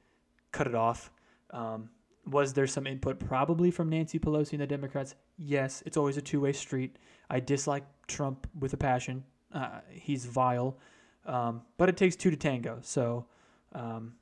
[0.52, 1.12] cut it off.
[1.52, 1.90] Um,
[2.26, 5.16] was there some input probably from Nancy Pelosi and the Democrats?
[5.38, 6.98] Yes, it's always a two way street.
[7.30, 9.24] I dislike Trump with a passion.
[9.54, 10.78] Uh, he's vile,
[11.26, 12.80] um, but it takes two to tango.
[12.82, 13.26] So,
[13.74, 14.14] um,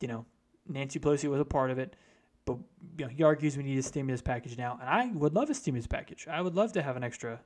[0.00, 0.24] you know,
[0.68, 1.96] Nancy Pelosi was a part of it,
[2.44, 2.56] but
[2.98, 5.54] you know, he argues we need a stimulus package now, and I would love a
[5.54, 6.28] stimulus package.
[6.30, 7.40] I would love to have an extra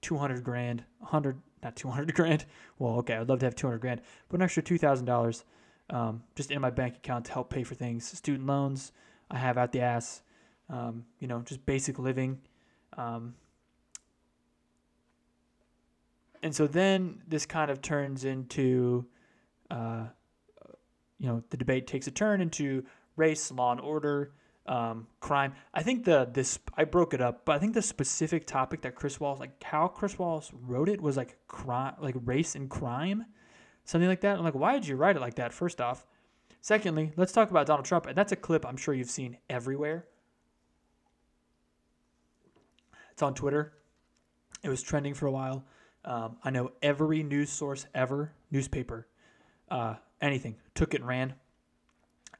[0.00, 2.44] 200 grand, 100, not 200 grand.
[2.78, 5.44] Well, okay, I'd love to have 200 grand, but an extra $2,000
[5.92, 8.04] um, just in my bank account to help pay for things.
[8.06, 8.90] Student loans
[9.30, 10.22] I have out the ass,
[10.68, 12.40] um, you know, just basic living.
[12.96, 13.34] Um,
[16.42, 19.06] and so then this kind of turns into,
[19.70, 20.06] uh,
[21.18, 22.84] you know, the debate takes a turn into
[23.16, 24.32] race, law and order,
[24.66, 25.54] um, crime.
[25.74, 28.94] I think the this I broke it up, but I think the specific topic that
[28.94, 33.24] Chris Wallace like how Chris Wallace wrote it was like crime, like race and crime,
[33.84, 34.38] something like that.
[34.38, 35.52] I'm like, why did you write it like that?
[35.52, 36.06] First off,
[36.60, 40.06] secondly, let's talk about Donald Trump, and that's a clip I'm sure you've seen everywhere.
[43.10, 43.72] It's on Twitter.
[44.62, 45.64] It was trending for a while.
[46.04, 49.06] Um, I know every news source ever, newspaper,
[49.70, 51.34] uh, anything, took it and ran,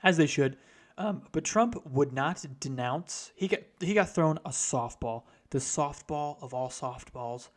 [0.03, 0.57] as they should.
[0.99, 3.33] Um, but Trump would not denounce.
[3.35, 7.49] He got he got thrown a softball, the softball of all softballs.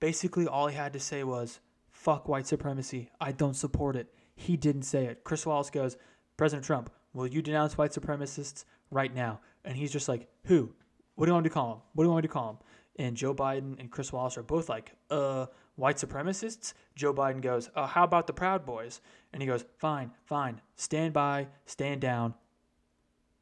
[0.00, 1.60] Basically, all he had to say was
[2.04, 4.12] "fuck white supremacy." I don't support it.
[4.36, 5.24] He didn't say it.
[5.24, 5.96] Chris Wallace goes,
[6.36, 9.40] President Trump, will you denounce white supremacists right now?
[9.64, 10.72] And he's just like, who?
[11.16, 11.80] What do you want me to call him?
[11.94, 12.58] What do you want me to call him?
[13.00, 16.74] And Joe Biden and Chris Wallace are both like, uh, white supremacists?
[16.94, 19.00] Joe Biden goes, uh, how about the Proud Boys?
[19.32, 22.34] And he goes, fine, fine, stand by, stand down.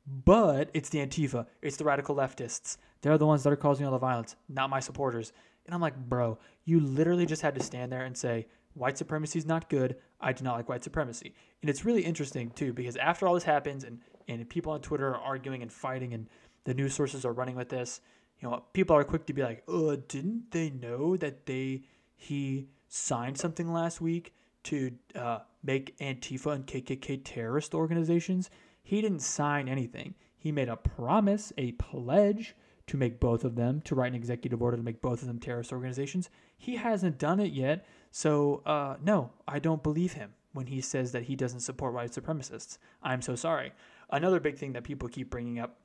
[0.07, 2.79] But it's the Antifa, it's the radical leftists.
[3.03, 5.33] They're the ones that are causing all the violence, not my supporters.
[5.67, 9.39] And I'm like, bro, you literally just had to stand there and say, white supremacy
[9.39, 9.97] is not good.
[10.21, 11.35] I do not like white supremacy.
[11.61, 15.09] And it's really interesting, too, because after all this happens and, and people on Twitter
[15.09, 16.29] are arguing and fighting and
[16.65, 18.01] the news sources are running with this,
[18.41, 21.85] you know, people are quick to be like, "Uh, didn't they know that they
[22.17, 28.51] he signed something last week to uh, make Antifa and KKK terrorist organizations?"
[28.83, 30.15] He didn't sign anything.
[30.37, 32.55] He made a promise, a pledge
[32.87, 35.39] to make both of them, to write an executive order to make both of them
[35.39, 36.31] terrorist organizations.
[36.57, 37.85] He hasn't done it yet.
[38.11, 42.13] So, uh, no, I don't believe him when he says that he doesn't support white
[42.13, 42.79] supremacists.
[43.03, 43.73] I'm so sorry.
[44.11, 45.79] Another big thing that people keep bringing up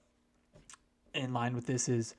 [1.13, 2.15] in line with this is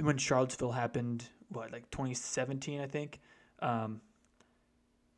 [0.00, 3.20] when Charlottesville happened, what, like 2017, I think?
[3.60, 4.00] Um,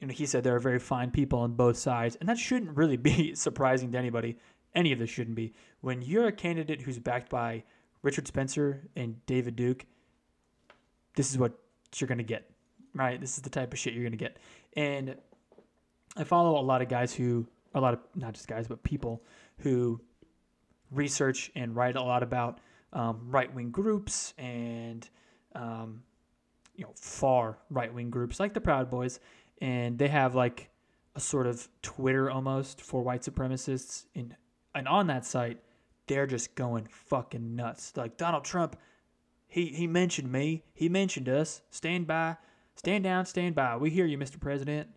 [0.01, 2.77] you know, he said there are very fine people on both sides, and that shouldn't
[2.77, 4.38] really be surprising to anybody.
[4.75, 5.55] Any of this shouldn't be.
[5.81, 7.64] When you're a candidate who's backed by
[8.07, 9.85] Richard Spencer and David Duke,
[11.16, 11.59] this is what
[11.97, 12.49] you're going to get,
[12.95, 13.21] right?
[13.21, 14.37] This is the type of shit you're going to get.
[14.77, 15.16] And
[16.16, 19.25] I follow a lot of guys who, a lot of, not just guys, but people
[19.59, 20.01] who
[20.92, 22.61] research and write a lot about
[22.92, 25.09] um, right wing groups and
[25.57, 26.01] um,
[26.77, 29.19] you know far right wing groups like the Proud Boys,
[29.61, 30.71] and they have like
[31.16, 34.05] a sort of Twitter almost for white supremacists.
[34.14, 34.37] In
[34.77, 35.59] and on that site,
[36.07, 37.92] they're just going fucking nuts.
[37.97, 38.77] Like Donald Trump,
[39.49, 40.64] he he mentioned me.
[40.75, 41.62] He mentioned us.
[41.71, 42.37] Stand by,
[42.75, 43.77] stand down, stand by.
[43.77, 44.40] We hear you, Mr.
[44.40, 44.88] President.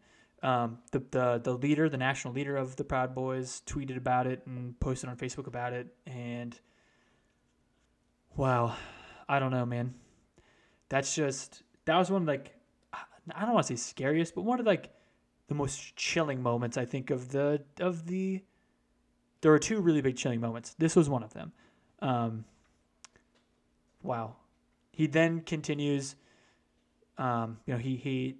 [0.41, 4.41] Um, the, the the leader, the national leader of the Proud Boys, tweeted about it
[4.45, 6.57] and posted on Facebook about it, and
[8.35, 8.75] Wow,
[9.27, 9.95] I don't know, man.
[10.87, 12.55] That's just that was one of like
[13.35, 14.91] I don't want to say scariest, but one of like
[15.47, 18.41] the most chilling moments I think of the of the.
[19.41, 20.75] There were two really big chilling moments.
[20.77, 21.51] This was one of them.
[22.01, 22.45] Um,
[24.03, 24.35] wow.
[24.91, 26.15] He then continues.
[27.17, 28.35] Um, you know, he he.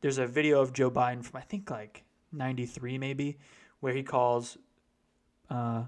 [0.00, 3.38] There's a video of Joe Biden from I think like '93 maybe,
[3.80, 4.56] where he calls
[5.50, 5.84] uh,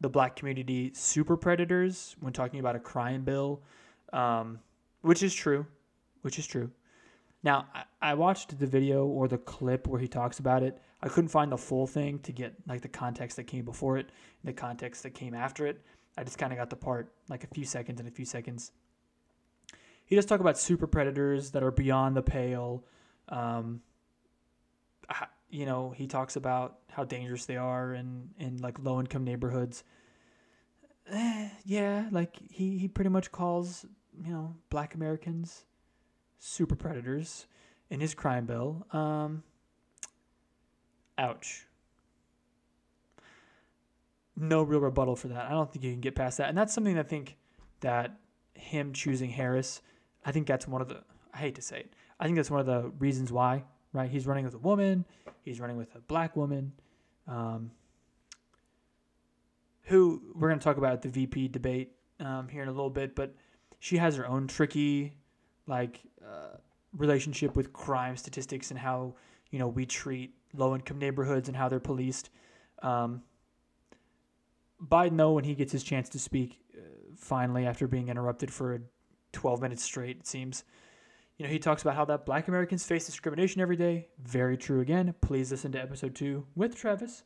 [0.00, 3.62] the black community super predators when talking about a crime bill,
[4.12, 4.58] um,
[5.02, 5.66] which is true,
[6.22, 6.70] which is true.
[7.42, 10.80] Now, I, I watched the video or the clip where he talks about it.
[11.02, 14.10] I couldn't find the full thing to get like the context that came before it,
[14.44, 15.82] the context that came after it.
[16.16, 18.72] I just kind of got the part like a few seconds and a few seconds.
[20.06, 22.84] He does talk about super predators that are beyond the pale.
[23.28, 23.82] Um,
[25.50, 29.84] you know, he talks about how dangerous they are in, in like low income neighborhoods.
[31.10, 33.84] Eh, yeah, like he, he pretty much calls,
[34.24, 35.64] you know, black Americans
[36.38, 37.46] super predators
[37.90, 38.86] in his crime bill.
[38.92, 39.42] Um,
[41.18, 41.66] ouch.
[44.36, 45.46] No real rebuttal for that.
[45.46, 46.48] I don't think you can get past that.
[46.48, 47.36] And that's something I think
[47.80, 48.18] that
[48.54, 49.80] him choosing Harris,
[50.24, 51.02] I think that's one of the,
[51.32, 53.64] I hate to say it, I think that's one of the reasons why
[53.96, 54.10] right?
[54.10, 55.04] He's running with a woman.
[55.42, 56.72] He's running with a black woman,
[57.26, 57.70] um,
[59.84, 63.14] who we're going to talk about the VP debate um, here in a little bit.
[63.14, 63.34] But
[63.78, 65.16] she has her own tricky,
[65.66, 66.56] like, uh,
[66.96, 69.14] relationship with crime statistics and how
[69.50, 72.30] you know we treat low-income neighborhoods and how they're policed.
[72.82, 73.22] Um,
[74.82, 76.80] Biden, though, when he gets his chance to speak, uh,
[77.16, 78.82] finally after being interrupted for
[79.32, 80.64] 12 minutes straight, it seems
[81.38, 84.08] you know, he talks about how that black Americans face discrimination every day.
[84.22, 85.14] Very true again.
[85.20, 87.22] Please listen to episode two with Travis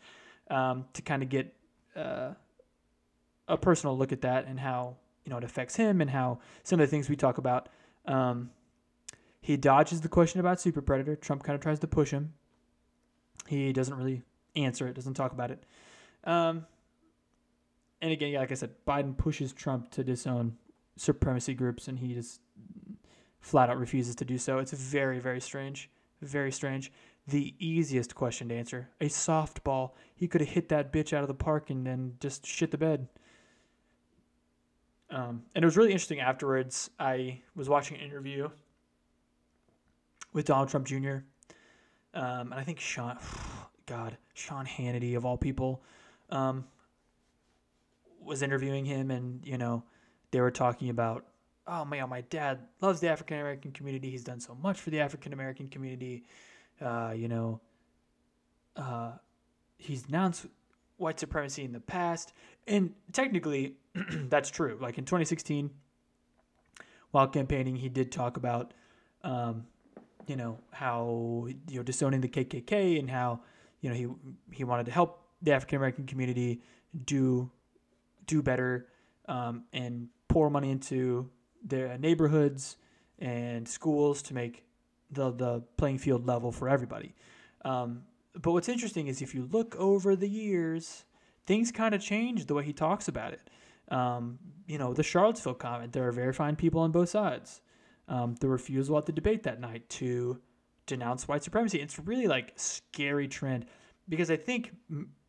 [0.51, 1.55] um, to kind of get
[1.95, 2.31] uh,
[3.47, 6.81] a personal look at that and how, you know, it affects him and how some
[6.81, 7.69] of the things we talk about.
[8.05, 8.51] Um,
[9.41, 11.15] he dodges the question about Super Predator.
[11.15, 12.35] Trump kind of tries to push him.
[13.47, 14.23] He doesn't really
[14.57, 15.65] answer it, doesn't talk about it.
[16.25, 16.67] Um,
[18.03, 20.57] and again, like I said, Biden pushes Trump to disown
[20.97, 22.41] supremacy groups, and he just
[23.41, 24.59] flat out refuses to do so.
[24.59, 25.91] It's very, very strange.
[26.23, 26.93] Very strange.
[27.27, 29.93] The easiest question to answer a softball.
[30.15, 32.79] He could have hit that bitch out of the park and then just shit the
[32.79, 33.09] bed.
[35.11, 36.91] Um, and it was really interesting afterwards.
[36.99, 38.49] I was watching an interview
[40.33, 41.19] with Donald Trump Jr.
[42.15, 43.19] Um, and I think Sean,
[43.87, 45.83] God, Sean Hannity of all people,
[46.31, 46.65] um,
[48.23, 49.83] was interviewing him, and you know,
[50.31, 51.27] they were talking about,
[51.67, 54.11] oh man, my dad loves the African American community.
[54.11, 56.25] He's done so much for the African American community.
[56.81, 57.61] Uh, you know,
[58.77, 59.13] uh,
[59.77, 60.47] he's denounced
[60.97, 62.33] white supremacy in the past,
[62.67, 64.79] and technically, that's true.
[64.81, 65.71] Like in 2016,
[67.11, 68.73] while campaigning, he did talk about,
[69.25, 69.67] um,
[70.31, 73.41] you know, how you know disowning the KKK and how
[73.81, 74.07] you know he
[74.57, 76.63] he wanted to help the African American community
[77.05, 77.51] do
[78.27, 78.87] do better
[79.27, 81.29] um, and pour money into
[81.65, 82.77] their neighborhoods
[83.19, 84.63] and schools to make
[85.11, 87.13] the the playing field level for everybody.
[87.65, 88.05] Um,
[88.41, 91.05] but what's interesting is if you look over the years,
[91.45, 93.51] things kind of changed the way he talks about it.
[93.93, 94.39] Um,
[94.69, 97.63] you know, the Charlottesville comment, there are very fine people on both sides.
[98.11, 100.41] Um, the refusal at the debate that night to
[100.87, 101.81] denounce white supremacy.
[101.81, 103.67] It's really like scary trend
[104.09, 104.73] because I think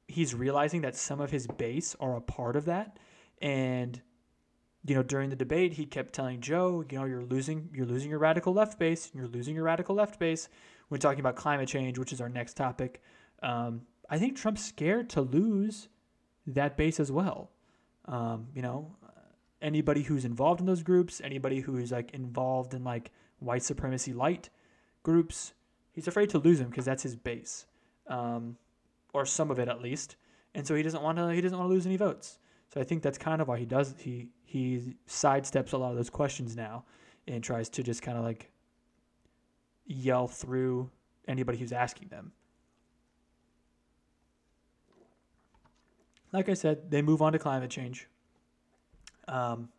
[0.07, 2.97] he's realizing that some of his base are a part of that.
[3.39, 4.01] And,
[4.83, 8.09] you know, during the debate, he kept telling Joe, you know, you're losing, you're losing
[8.09, 9.11] your radical left base.
[9.13, 10.49] You're losing your radical left base.
[10.89, 13.01] We're talking about climate change, which is our next topic.
[13.43, 15.87] Um, I think Trump's scared to lose
[16.47, 17.51] that base as well.
[18.05, 18.95] Um, you know,
[19.61, 24.49] anybody who's involved in those groups, anybody who's like involved in like white supremacy light
[25.03, 25.53] groups,
[25.91, 27.65] he's afraid to lose them because that's his base,
[28.07, 28.57] um,
[29.13, 30.15] or some of it at least.
[30.53, 31.29] And so he doesn't want to.
[31.29, 32.39] He doesn't want to lose any votes.
[32.73, 33.95] So I think that's kind of why he does.
[33.97, 36.85] He he sidesteps a lot of those questions now,
[37.27, 38.51] and tries to just kind of like
[39.85, 40.89] yell through
[41.27, 42.31] anybody who's asking them.
[46.31, 48.07] like I said, they move on to climate change.
[49.31, 49.69] Um,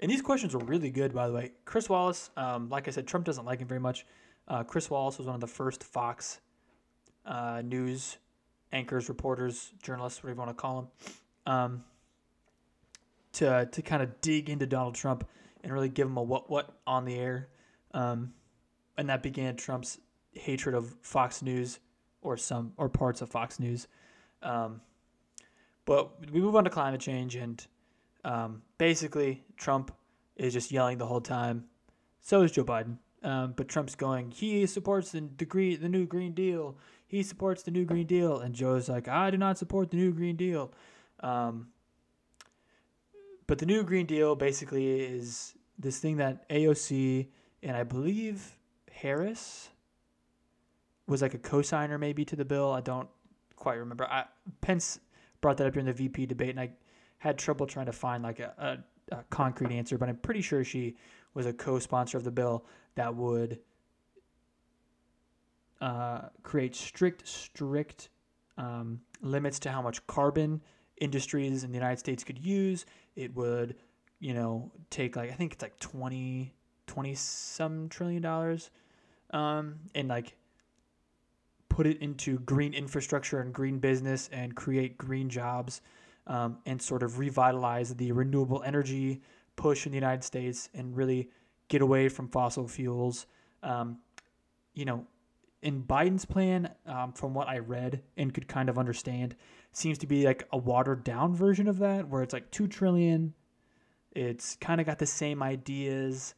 [0.00, 1.52] and these questions were really good, by the way.
[1.64, 4.06] Chris Wallace, um, like I said, Trump doesn't like him very much.
[4.48, 6.40] Uh, Chris Wallace was one of the first Fox
[7.24, 8.18] uh, News
[8.72, 10.90] anchors, reporters, journalists, whatever you want to call
[11.46, 11.84] them, um,
[13.32, 15.26] to to kind of dig into Donald Trump
[15.62, 17.48] and really give him a what what on the air.
[17.94, 18.32] Um,
[18.98, 19.98] and that began Trump's
[20.32, 21.80] hatred of Fox News
[22.22, 23.88] or some or parts of Fox News.
[24.42, 24.80] Um,
[25.84, 27.64] but we move on to climate change, and
[28.26, 29.92] um, basically, Trump
[30.36, 31.64] is just yelling the whole time.
[32.22, 32.98] So is Joe Biden.
[33.22, 36.76] Um, but Trump's going, he supports the, the, the new Green Deal.
[37.06, 38.40] He supports the new Green Deal.
[38.40, 40.72] And Joe's like, I do not support the new Green Deal.
[41.20, 41.68] Um,
[43.46, 47.28] but the new Green Deal basically is this thing that AOC
[47.62, 48.56] and I believe
[48.90, 49.68] Harris
[51.06, 52.72] was like a co-signer maybe to the bill.
[52.72, 53.08] I don't
[53.54, 54.04] quite remember.
[54.04, 54.24] I,
[54.60, 54.98] Pence
[55.40, 56.70] brought that up during the VP debate, and I
[57.18, 60.64] had trouble trying to find like a, a, a concrete answer, but I'm pretty sure
[60.64, 60.96] she
[61.34, 63.58] was a co-sponsor of the bill that would
[65.80, 68.08] uh, create strict, strict
[68.56, 70.62] um, limits to how much carbon
[70.98, 72.86] industries in the United States could use.
[73.14, 73.76] It would,
[74.18, 76.52] you know, take like I think it's like 20,
[76.86, 78.70] 20 some trillion dollars,
[79.30, 80.36] um, and like
[81.68, 85.82] put it into green infrastructure and green business and create green jobs
[86.26, 89.22] um, and sort of revitalize the renewable energy
[89.54, 91.30] push in the United States and really
[91.68, 93.26] get away from fossil fuels.
[93.62, 93.98] Um,
[94.74, 95.06] you know,
[95.62, 99.34] in Biden's plan, um, from what I read and could kind of understand,
[99.72, 103.34] seems to be like a watered down version of that, where it's like two trillion.
[104.12, 106.34] It's kind of got the same ideas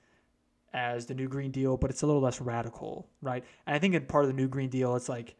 [0.72, 3.44] as the New Green Deal, but it's a little less radical, right?
[3.66, 5.36] And I think in part of the New Green Deal, it's like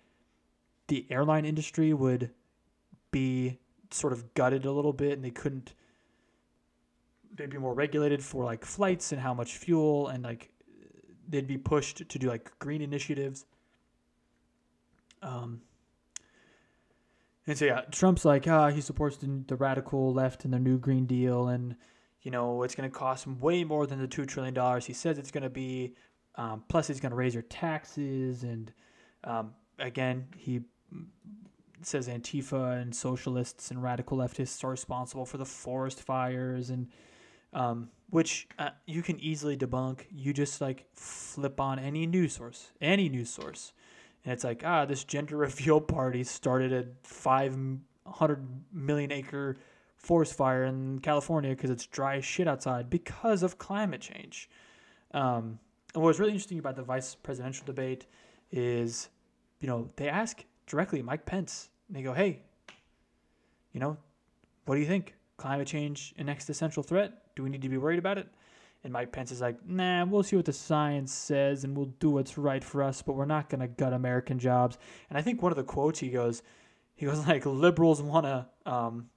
[0.89, 2.31] the airline industry would
[3.11, 3.59] be
[3.91, 5.75] sort of gutted a little bit and they couldn't
[7.35, 10.51] they'd be more regulated for like flights and how much fuel and like
[11.29, 13.47] they'd be pushed to do like green initiatives
[15.23, 15.61] um
[17.47, 20.79] and so yeah trump's like ah he supports the, the radical left and the new
[20.79, 21.77] green deal and
[22.23, 25.19] you know, it's going to cost him way more than the $2 trillion he says
[25.19, 25.95] it's going to be.
[26.35, 28.45] Um, plus, he's going to raise your taxes.
[28.45, 28.73] And
[29.25, 30.61] um, again, he
[31.83, 36.89] says Antifa and socialists and radical leftists are responsible for the forest fires and
[37.53, 40.03] um, which uh, you can easily debunk.
[40.11, 43.73] You just like flip on any news source, any news source,
[44.25, 47.57] and it's like ah, this gender reveal party started a five
[48.07, 49.57] hundred million acre
[49.97, 54.49] forest fire in California because it's dry as shit outside because of climate change.
[55.13, 55.59] Um,
[55.95, 58.07] and what was really interesting about the vice presidential debate
[58.53, 59.09] is,
[59.61, 62.41] you know, they ask directly Mike Pence, and they go, hey,
[63.73, 63.97] you know,
[64.67, 65.15] what do you think?
[65.37, 68.27] Climate change an existential threat do we need to be worried about it?
[68.83, 72.11] And Mike Pence is like, nah, we'll see what the science says and we'll do
[72.11, 74.77] what's right for us, but we're not going to gut American jobs.
[75.09, 76.43] And I think one of the quotes he goes,
[76.97, 79.09] he goes like, liberals want to, um,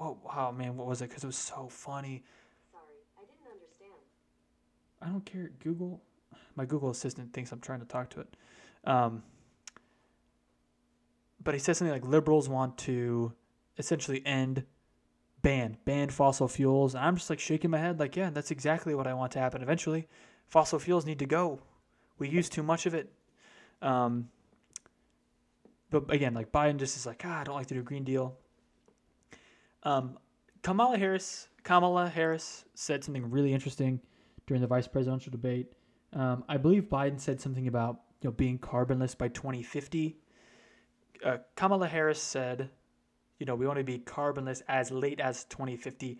[0.00, 1.08] oh, wow, man, what was it?
[1.08, 2.22] Because it was so funny.
[2.70, 2.84] Sorry,
[3.18, 3.92] I didn't understand.
[5.02, 5.50] I don't care.
[5.58, 6.00] Google,
[6.54, 8.36] my Google Assistant thinks I'm trying to talk to it.
[8.84, 9.24] Um,
[11.42, 13.32] but he says something like liberals want to
[13.78, 14.64] essentially end
[15.42, 16.94] ban ban fossil fuels.
[16.94, 19.38] And i'm just like shaking my head like yeah that's exactly what i want to
[19.38, 20.08] happen eventually.
[20.48, 21.60] Fossil fuels need to go.
[22.18, 23.12] We use too much of it.
[23.80, 24.28] Um,
[25.90, 28.04] but again like biden just is like ah, i don't like to do a green
[28.04, 28.36] deal.
[29.82, 30.18] Um,
[30.62, 34.00] kamala harris kamala harris said something really interesting
[34.46, 35.72] during the vice presidential debate.
[36.12, 40.18] Um, i believe biden said something about you know being carbonless by 2050
[41.24, 42.70] uh, kamala harris said
[43.40, 46.18] you know, we want to be carbonless as late as 2050.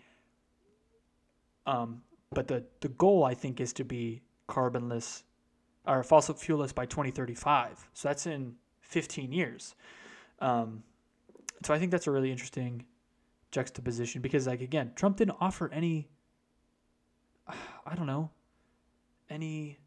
[1.67, 5.21] Um, but the, the goal, I think, is to be carbonless
[5.85, 7.87] or fossil fuelless by 2035.
[7.93, 9.75] So that's in 15 years.
[10.39, 10.83] Um,
[11.63, 12.85] so I think that's a really interesting
[13.51, 16.09] juxtaposition because, like, again, Trump didn't offer any,
[17.85, 18.31] I don't know,
[19.29, 19.77] any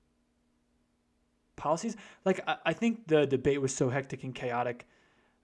[1.57, 1.97] policies.
[2.25, 4.87] Like, I, I think the debate was so hectic and chaotic.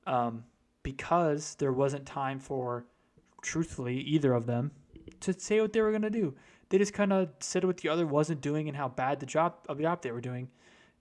[0.06, 0.44] Um,
[0.82, 2.86] because there wasn't time for,
[3.42, 4.70] truthfully, either of them
[5.20, 6.34] to say what they were going to do.
[6.68, 9.54] They just kind of said what the other wasn't doing and how bad the job
[9.68, 10.48] of the job they were doing.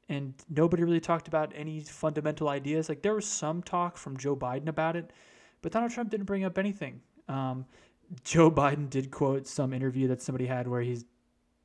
[0.10, 2.90] And nobody really talked about any fundamental ideas.
[2.90, 5.12] Like there was some talk from Joe Biden about it,
[5.62, 7.02] but Donald Trump didn't bring up anything.
[7.28, 7.66] Um,
[8.24, 11.06] Joe Biden did quote some interview that somebody had where he's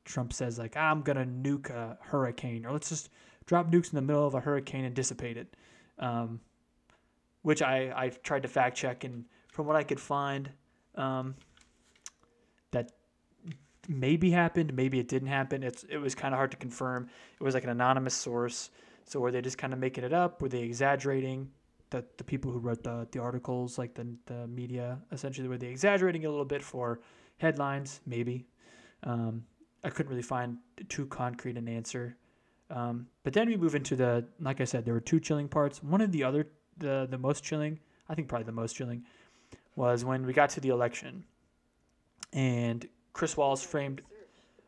[0.05, 3.09] Trump says like I'm gonna nuke a hurricane or let's just
[3.47, 5.57] drop nukes in the middle of a hurricane and dissipate it.
[5.99, 6.41] Um,
[7.45, 10.51] which I, I tried to fact check, and from what I could find,
[10.97, 11.35] um,
[12.71, 12.93] that
[13.87, 15.63] maybe happened, maybe it didn't happen.
[15.63, 17.09] It's it was kind of hard to confirm.
[17.39, 18.71] It was like an anonymous source.
[19.05, 20.41] So were they just kind of making it up?
[20.41, 21.51] Were they exaggerating?
[21.91, 25.69] The, the people who wrote the, the articles, like the, the media, essentially, were they
[25.69, 27.01] exaggerating a little bit for
[27.37, 28.01] headlines?
[28.07, 28.47] Maybe.
[29.03, 29.45] Um,
[29.85, 30.57] I couldn't really find
[30.89, 32.17] too concrete an answer.
[32.71, 35.83] Um, but then we move into the, like I said, there were two chilling parts.
[35.83, 39.05] One of the other the the most chilling, I think probably the most chilling,
[39.77, 41.25] was when we got to the election,
[42.33, 44.03] and Chris Wallace framed.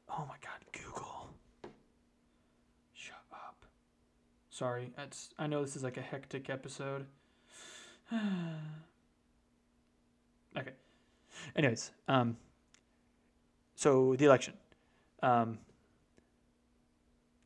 [0.08, 1.28] Oh my God, Google.
[2.94, 3.66] Shut up.
[4.50, 5.30] Sorry, that's.
[5.38, 7.06] I know this is like a hectic episode.
[10.56, 10.72] okay.
[11.54, 12.36] Anyways, um.
[13.74, 14.54] So the election,
[15.22, 15.58] um.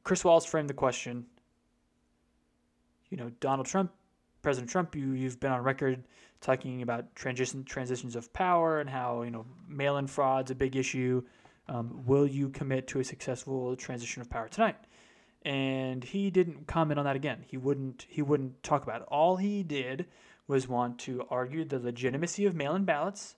[0.05, 1.27] Chris Wallace framed the question.
[3.11, 3.91] You know, Donald Trump
[4.43, 6.05] President Trump, you you've been on record
[6.41, 11.23] talking about transition transitions of power and how you know mail-in fraud's a big issue.
[11.69, 14.77] Um, will you commit to a successful transition of power tonight?
[15.43, 17.45] And he didn't comment on that again.
[17.47, 19.09] He wouldn't he wouldn't talk about it.
[19.11, 20.07] All he did
[20.47, 23.37] was want to argue the legitimacy of mail-in ballots,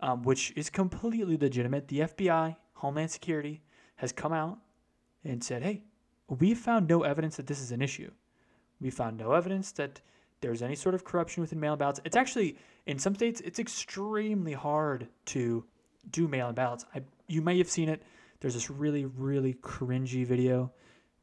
[0.00, 1.88] um, which is completely legitimate.
[1.88, 3.62] The FBI, Homeland Security,
[3.96, 4.58] has come out
[5.24, 5.82] and said, "Hey,
[6.28, 8.12] we found no evidence that this is an issue."
[8.82, 10.00] We found no evidence that
[10.40, 12.00] there's any sort of corruption within mail-in ballots.
[12.04, 15.64] It's actually in some states it's extremely hard to
[16.10, 16.84] do mail-in ballots.
[16.94, 18.02] I you may have seen it.
[18.40, 20.72] There's this really really cringy video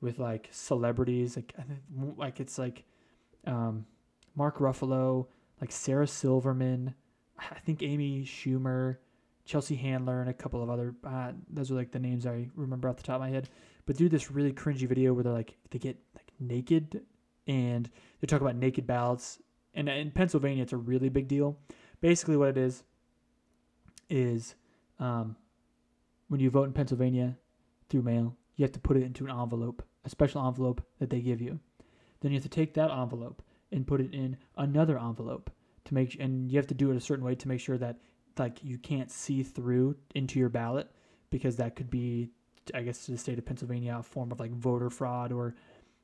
[0.02, 1.54] with like celebrities like
[2.18, 2.86] like it's like
[3.46, 3.86] um,
[4.36, 5.28] Mark Ruffalo,
[5.60, 6.96] like Sarah Silverman,
[7.38, 8.98] I think Amy Schumer,
[9.46, 10.96] Chelsea Handler, and a couple of other.
[11.06, 13.50] Uh, those are like the names I remember off the top of my head.
[13.86, 17.02] But do this really cringy video where they're like they get like naked
[17.50, 17.90] and
[18.22, 19.40] they talk about naked ballots.
[19.74, 21.58] And in Pennsylvania, it's a really big deal.
[22.00, 22.84] Basically, what it is
[24.10, 24.56] is
[25.00, 25.36] um,
[26.28, 27.36] when you vote in Pennsylvania
[27.90, 31.22] through mail, you have to put it into an envelope, a special envelope that they
[31.22, 31.60] give you.
[32.22, 33.42] Then you have to take that envelope
[33.72, 35.50] and put it in another envelope
[35.86, 37.98] to make, and you have to do it a certain way to make sure that
[38.38, 40.90] like you can't see through into your ballot
[41.30, 42.30] because that could be,
[42.74, 45.56] I guess, to the state of Pennsylvania, a form of like voter fraud or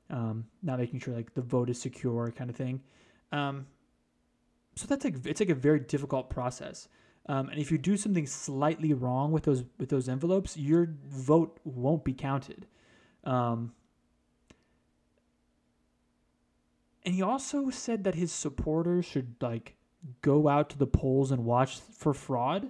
[0.10, 2.82] um, not making sure like the vote is secure kind of thing.
[3.32, 3.68] Um,
[4.76, 6.88] so that's like it's like a very difficult process.
[7.28, 11.60] Um, and if you do something slightly wrong with those with those envelopes, your vote
[11.64, 12.68] won't be counted.
[13.24, 13.74] Um,
[17.04, 19.76] and he also said that his supporters should like
[20.22, 22.70] go out to the polls and watch for fraud,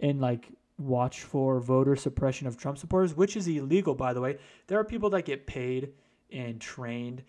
[0.00, 4.38] and like watch for voter suppression of Trump supporters, which is illegal, by the way.
[4.66, 5.92] There are people that get paid
[6.32, 7.22] and trained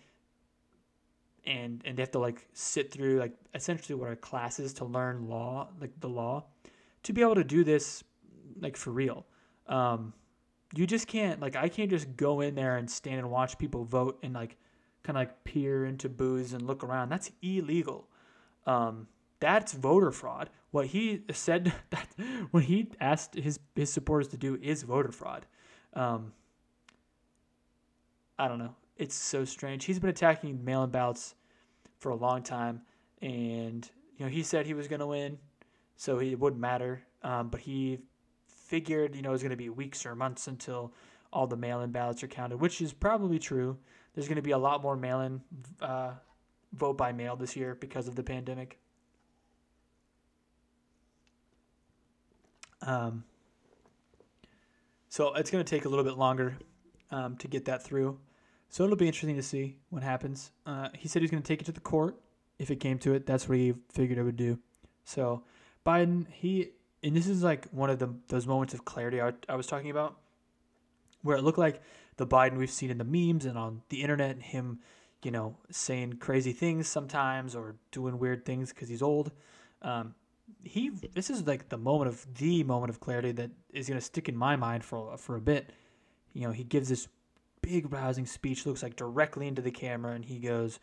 [1.46, 5.28] and and they have to like sit through like essentially what are classes to learn
[5.28, 6.44] law like the law
[7.04, 8.02] to be able to do this
[8.60, 9.24] like for real.
[9.66, 10.12] Um,
[10.74, 13.84] you just can't like I can't just go in there and stand and watch people
[13.84, 14.56] vote and like
[15.04, 17.10] kind of like peer into booths and look around.
[17.10, 18.08] That's illegal.
[18.66, 19.06] Um,
[19.38, 20.50] that's voter fraud.
[20.70, 22.08] What he said that
[22.50, 25.46] when he asked his his supporters to do is voter fraud.
[25.92, 26.32] Um,
[28.38, 28.74] I don't know.
[28.96, 29.84] It's so strange.
[29.84, 31.34] He's been attacking mail-in ballots
[31.98, 32.82] for a long time,
[33.20, 35.38] and you know he said he was going to win,
[35.96, 37.02] so it wouldn't matter.
[37.22, 37.98] Um, but he
[38.46, 40.92] figured you know it was going to be weeks or months until
[41.32, 43.76] all the mail-in ballots are counted, which is probably true.
[44.14, 45.40] There's going to be a lot more mail-in
[45.80, 46.12] uh,
[46.72, 48.78] vote by mail this year because of the pandemic.
[52.82, 53.24] Um,
[55.08, 56.58] so it's going to take a little bit longer
[57.10, 58.18] um, to get that through.
[58.74, 60.50] So it'll be interesting to see what happens.
[60.66, 62.16] Uh, he said he's going to take it to the court
[62.58, 63.24] if it came to it.
[63.24, 64.58] That's what he figured it would do.
[65.04, 65.44] So
[65.86, 66.70] Biden, he
[67.00, 69.90] and this is like one of the those moments of clarity I, I was talking
[69.90, 70.16] about,
[71.22, 71.82] where it looked like
[72.16, 74.80] the Biden we've seen in the memes and on the internet, him,
[75.22, 79.30] you know, saying crazy things sometimes or doing weird things because he's old.
[79.82, 80.16] Um,
[80.64, 84.04] he this is like the moment of the moment of clarity that is going to
[84.04, 85.70] stick in my mind for for a bit.
[86.32, 87.06] You know, he gives this
[87.64, 90.80] big rousing speech, looks like directly into the camera, and he goes,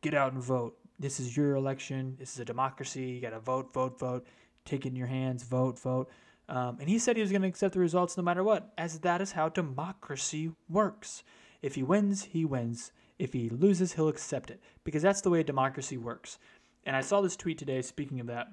[0.00, 0.76] "Get out and vote.
[0.98, 2.16] This is your election.
[2.18, 3.02] This is a democracy.
[3.04, 4.26] You got to vote, vote, vote.
[4.64, 6.10] Take it in your hands, vote, vote."
[6.48, 8.98] Um, and he said he was going to accept the results no matter what, as
[9.00, 11.24] that is how democracy works.
[11.62, 12.92] If he wins, he wins.
[13.18, 16.38] If he loses, he'll accept it because that's the way democracy works.
[16.84, 17.80] And I saw this tweet today.
[17.80, 18.48] Speaking of that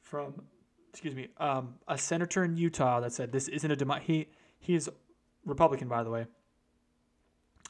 [0.00, 0.34] from
[0.90, 4.28] excuse me um, a senator in Utah that said this isn't a demo- he
[4.60, 4.88] he is
[5.44, 6.26] Republican by the way,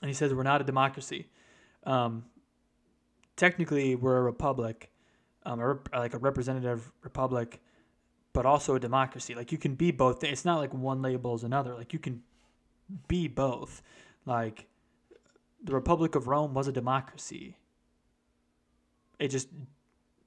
[0.04, 1.28] and he says we're not a democracy.
[1.84, 2.26] Um,
[3.36, 4.90] technically, we're a republic,
[5.46, 7.62] um, a rep- like a representative republic,
[8.34, 9.34] but also a democracy.
[9.34, 10.22] Like you can be both.
[10.22, 11.74] It's not like one label is another.
[11.74, 12.22] Like you can
[13.08, 13.80] be both.
[14.26, 14.66] Like
[15.62, 17.56] the Republic of Rome was a democracy.
[19.18, 19.48] It just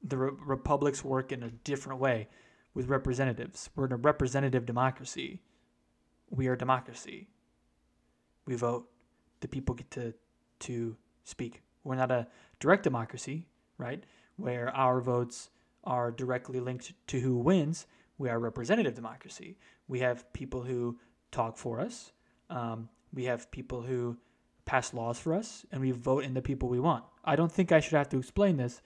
[0.01, 2.29] the re- republics work in a different way
[2.73, 3.69] with representatives.
[3.75, 5.43] We're in a representative democracy.
[6.31, 7.27] We are a democracy.
[8.47, 8.89] We vote.
[9.39, 10.13] The people get to
[10.59, 11.61] to speak.
[11.83, 12.27] We're not a
[12.59, 14.03] direct democracy, right?
[14.37, 15.49] Where our votes
[15.83, 17.85] are directly linked to who wins.
[18.17, 19.57] We are a representative democracy.
[19.87, 20.99] We have people who
[21.31, 22.11] talk for us.
[22.49, 24.17] Um, we have people who
[24.65, 27.05] pass laws for us, and we vote in the people we want.
[27.23, 28.81] I don't think I should have to explain this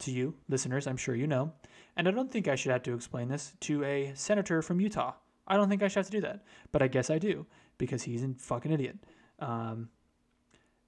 [0.00, 1.52] to you, listeners, I'm sure you know.
[1.96, 5.14] And I don't think I should have to explain this to a senator from Utah.
[5.46, 6.44] I don't think I should have to do that.
[6.72, 7.46] But I guess I do
[7.78, 8.98] because he's a fucking idiot.
[9.38, 9.88] Um,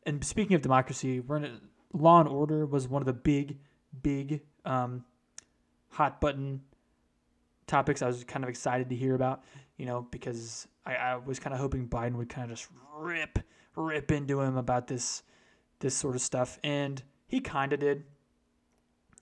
[0.09, 1.61] and speaking of democracy, we're in a,
[1.92, 3.59] law and order was one of the big,
[4.02, 5.04] big um,
[5.90, 6.61] hot button
[7.66, 9.44] topics I was kind of excited to hear about,
[9.76, 13.38] you know, because I, I was kind of hoping Biden would kind of just rip,
[13.76, 15.22] rip into him about this,
[15.80, 16.59] this sort of stuff.
[16.64, 18.04] And he kind of did.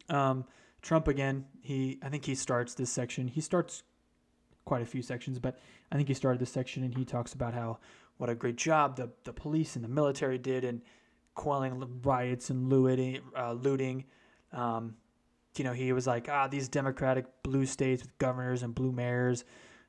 [0.09, 0.45] Um,
[0.87, 1.45] Trump again.
[1.61, 3.26] He I think he starts this section.
[3.26, 3.82] He starts
[4.64, 5.59] quite a few sections, but
[5.91, 7.78] I think he started this section and he talks about how
[8.17, 10.83] what a great job the the police and the military did in
[11.35, 13.21] quelling riots and looting.
[13.37, 14.05] Uh, looting.
[14.53, 14.97] Um,
[15.57, 19.45] you know, he was like, ah, these democratic blue states with governors and blue mayors,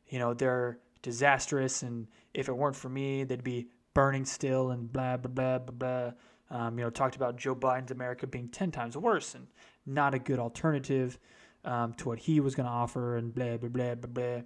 [0.07, 4.91] you know, they're disastrous, and if it weren't for me, they'd be burning still and
[4.91, 6.11] blah blah blah blah blah.
[6.49, 9.47] Um, you know, talked about Joe Biden's America being ten times worse and
[9.85, 11.19] not a good alternative
[11.65, 14.41] um, to what he was going to offer, and blah blah blah blah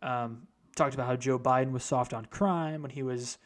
[0.00, 0.08] blah.
[0.08, 3.38] Um, talked about how Joe Biden was soft on crime when he was,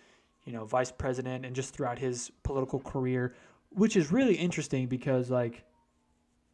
[0.45, 3.35] you know, vice president, and just throughout his political career,
[3.71, 5.65] which is really interesting because like,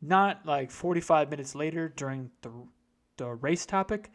[0.03, 2.51] not like 45 minutes later during the
[3.17, 4.11] the race topic,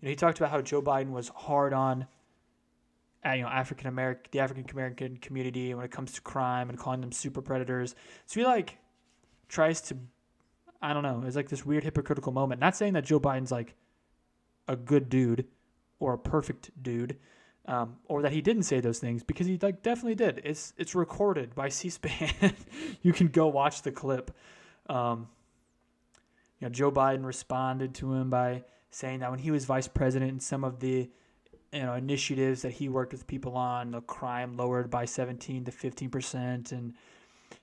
[0.00, 2.06] you know, he talked about how Joe Biden was hard on
[3.24, 6.78] uh, you know African American the African American community when it comes to crime and
[6.78, 7.94] calling them super predators.
[8.24, 8.78] So he like
[9.48, 9.96] tries to
[10.80, 12.60] I don't know, it's like this weird hypocritical moment.
[12.60, 13.74] Not saying that Joe Biden's like
[14.68, 15.46] a good dude
[15.98, 17.16] or a perfect dude,
[17.66, 20.40] um, or that he didn't say those things because he like definitely did.
[20.44, 22.54] It's it's recorded by C-SPAN.
[23.02, 24.30] you can go watch the clip.
[24.88, 25.28] Um,
[26.60, 30.42] you know, Joe Biden responded to him by saying that when he was vice president,
[30.42, 31.10] some of the
[31.72, 35.72] you know initiatives that he worked with people on, the crime lowered by 17 to
[35.72, 36.94] 15 percent, and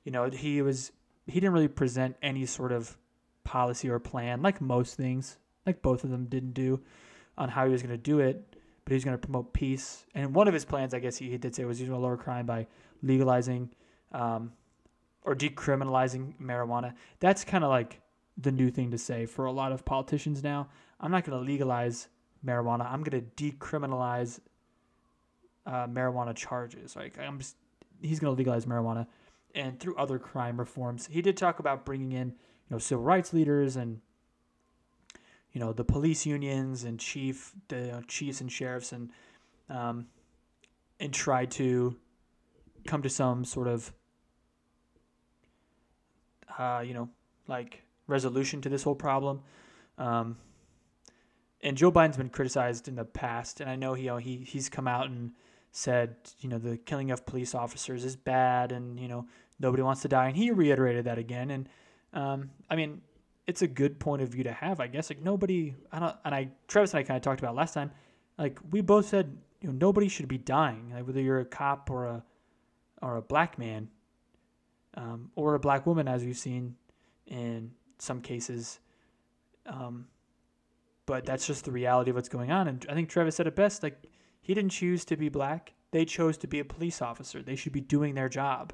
[0.04, 0.92] you know he was
[1.28, 2.98] he didn't really present any sort of
[3.44, 6.82] policy or plan, like most things, like both of them didn't do,
[7.38, 8.56] on how he was going to do it.
[8.86, 11.30] But he was going to promote peace, and one of his plans, I guess he,
[11.30, 12.68] he did say, was using a lower crime by
[13.02, 13.70] legalizing
[14.12, 14.52] um,
[15.22, 16.94] or decriminalizing marijuana.
[17.22, 18.02] That's kind of like
[18.38, 20.68] the new thing to say for a lot of politicians now.
[21.00, 22.10] I'm not going to legalize
[22.46, 22.92] marijuana.
[22.92, 24.40] I'm going to decriminalize
[25.66, 26.96] uh, marijuana charges.
[26.96, 27.56] Like I'm just,
[28.02, 29.08] he's going to legalize marijuana,
[29.56, 32.36] and through other crime reforms, he did talk about bringing in you
[32.72, 34.02] know civil rights leaders and
[35.54, 39.12] you know the police unions and chief the you know, chiefs and sheriffs and
[39.70, 40.08] um,
[41.00, 41.96] and try to
[42.86, 43.94] come to some sort of
[46.58, 47.10] uh, you know
[47.48, 49.42] like resolution to this whole problem.
[49.98, 50.38] Um,
[51.62, 54.38] and Joe Biden's been criticized in the past, and I know he you know, he
[54.38, 55.32] he's come out and
[55.72, 59.28] said you know the killing of police officers is bad, and you know
[59.60, 61.52] nobody wants to die, and he reiterated that again.
[61.52, 61.70] And
[62.14, 63.02] um, I mean,
[63.48, 65.10] it's a good point of view to have, I guess.
[65.10, 67.92] Like nobody, I don't, and I Travis and I kind of talked about last time.
[68.38, 71.90] Like we both said, you know, nobody should be dying, like whether you're a cop
[71.90, 72.24] or a
[73.02, 73.90] or a black man,
[74.96, 76.76] um, or a black woman, as we've seen
[77.28, 78.80] in some cases.
[79.66, 80.08] Um,
[81.06, 82.68] but that's just the reality of what's going on.
[82.68, 83.84] And I think Travis said it best.
[83.84, 84.08] Like
[84.42, 87.44] he didn't choose to be black; they chose to be a police officer.
[87.44, 88.74] They should be doing their job.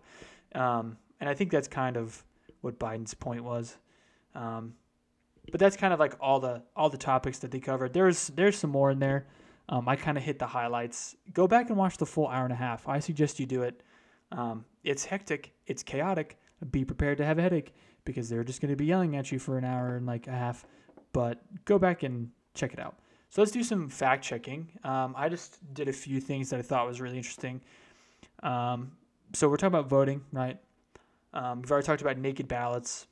[0.54, 2.24] Um, and I think that's kind of
[2.62, 3.78] what Biden's point was.
[4.36, 4.74] Um,
[5.52, 7.94] but that's kind of like all the all the topics that they covered.
[7.94, 9.28] There's there's some more in there.
[9.70, 11.16] Um, I kind of hit the highlights.
[11.34, 12.88] Go back and watch the full hour and a half.
[12.88, 13.84] I suggest you do it.
[14.32, 15.54] Um, it's hectic.
[15.68, 16.40] It's chaotic.
[16.72, 17.74] Be prepared to have a headache
[18.04, 20.32] because they're just going to be yelling at you for an hour and like a
[20.32, 20.66] half.
[21.14, 22.98] But go back and check it out.
[23.30, 24.68] So let's do some fact checking.
[24.84, 27.62] Um, I just did a few things that I thought was really interesting.
[28.42, 28.92] Um,
[29.34, 30.58] so we're talking about voting, right?
[31.34, 33.06] Um, we've already talked about naked ballots.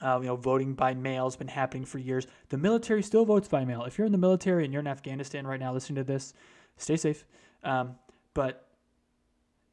[0.00, 2.26] Uh, you know, voting by mail has been happening for years.
[2.50, 3.84] The military still votes by mail.
[3.84, 6.34] If you're in the military and you're in Afghanistan right now listening to this,
[6.76, 7.24] stay safe.
[7.64, 7.96] Um,
[8.34, 8.68] but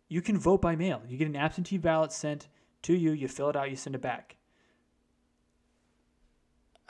[0.07, 1.01] you can vote by mail.
[1.07, 2.47] You get an absentee ballot sent
[2.83, 4.37] to you, you fill it out, you send it back.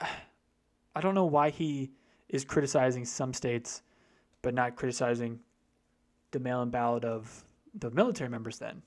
[0.00, 1.90] I don't know why he
[2.28, 3.82] is criticizing some states,
[4.42, 5.40] but not criticizing
[6.30, 8.82] the mail in ballot of the military members then.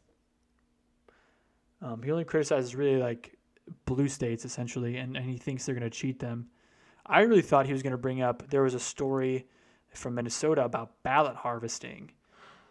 [1.81, 3.36] Um, he only criticizes really like
[3.85, 6.47] blue states essentially, and, and he thinks they're going to cheat them.
[7.05, 9.47] I really thought he was going to bring up there was a story
[9.93, 12.11] from Minnesota about ballot harvesting,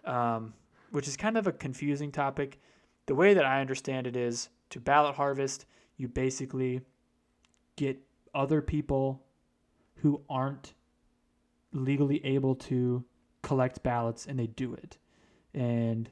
[0.05, 0.55] um,
[0.91, 2.61] which is kind of a confusing topic.
[3.07, 5.67] The way that I understand it is to ballot harvest,
[5.97, 6.83] you basically
[7.77, 7.99] get
[8.35, 9.23] other people
[9.97, 10.75] who aren't
[11.73, 13.05] legally able to
[13.43, 14.99] collect ballots and they do it.
[15.55, 16.11] And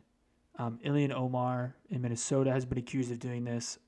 [0.59, 3.79] um, Ilhan Omar in Minnesota has been accused of doing this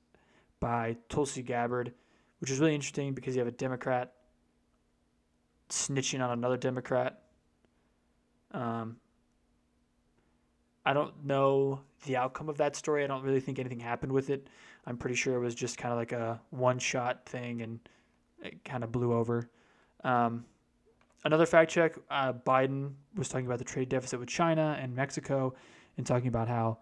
[0.59, 1.93] by Tulsi Gabbard,
[2.39, 4.13] which is really interesting because you have a Democrat
[5.69, 7.21] snitching on another Democrat.
[8.51, 8.97] Um,
[10.85, 13.03] I don't know the outcome of that story.
[13.03, 14.47] I don't really think anything happened with it.
[14.85, 17.79] I'm pretty sure it was just kind of like a one shot thing and
[18.41, 19.49] it kind of blew over.
[20.03, 20.45] Um,
[21.25, 25.53] another fact check uh, Biden was talking about the trade deficit with China and Mexico
[25.97, 26.77] and talking about how,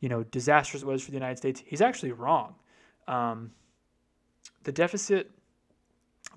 [0.00, 1.62] you know, disastrous it was for the United States.
[1.66, 2.54] He's actually wrong.
[3.08, 3.52] Um,
[4.64, 5.30] the deficit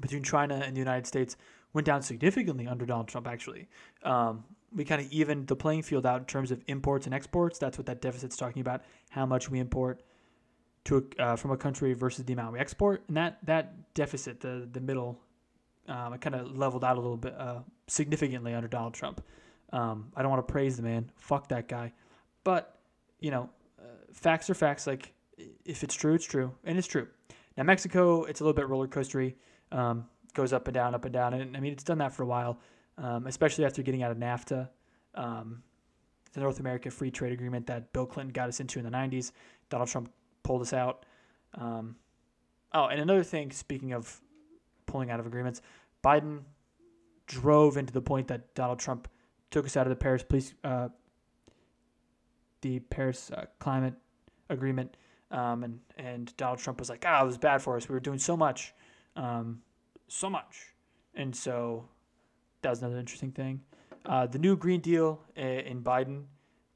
[0.02, 1.38] between China and the United States
[1.74, 3.68] went down significantly under Donald Trump, actually.
[4.04, 4.44] Um,
[4.74, 7.60] we kind of evened the playing field out in terms of imports and exports.
[7.60, 10.04] That's what that deficit's talking about, how much we import
[10.86, 13.04] to uh, from a country versus the amount we export.
[13.08, 15.20] And that, that deficit, the, the middle,
[15.88, 19.22] um, it kind of leveled out a little bit uh, significantly under Donald Trump.
[19.72, 21.10] Um, I don't want to praise the man.
[21.18, 21.94] Fuck that guy.
[22.44, 22.78] But,
[23.20, 23.50] you know,
[23.80, 24.88] uh, facts are facts.
[24.88, 26.52] Like, if it's true, it's true.
[26.64, 27.08] And it's true.
[27.58, 29.36] Now, Mexico, it's a little bit roller coastery.
[29.72, 31.34] Um, goes up and down, up and down.
[31.34, 32.60] And I mean, it's done that for a while,
[32.98, 34.70] um, especially after getting out of NAFTA,
[35.16, 35.64] um,
[36.34, 39.32] the North America Free Trade Agreement that Bill Clinton got us into in the 90s.
[39.70, 40.12] Donald Trump
[40.44, 41.06] pulled us out.
[41.56, 41.96] Um,
[42.74, 44.22] oh, and another thing, speaking of
[44.86, 45.62] pulling out of agreements,
[46.04, 46.42] Biden
[47.26, 49.08] drove into the point that Donald Trump
[49.50, 50.90] took us out of the Paris police, uh,
[52.62, 53.94] the Paris uh, climate
[54.50, 54.98] agreement,
[55.36, 57.90] um, and and Donald Trump was like, ah, it was bad for us.
[57.90, 58.74] We were doing so much,
[59.16, 59.62] um,
[60.08, 60.74] so much,
[61.14, 61.90] and so
[62.62, 63.62] that was another interesting thing.
[64.06, 66.24] Uh, the new Green Deal in Biden,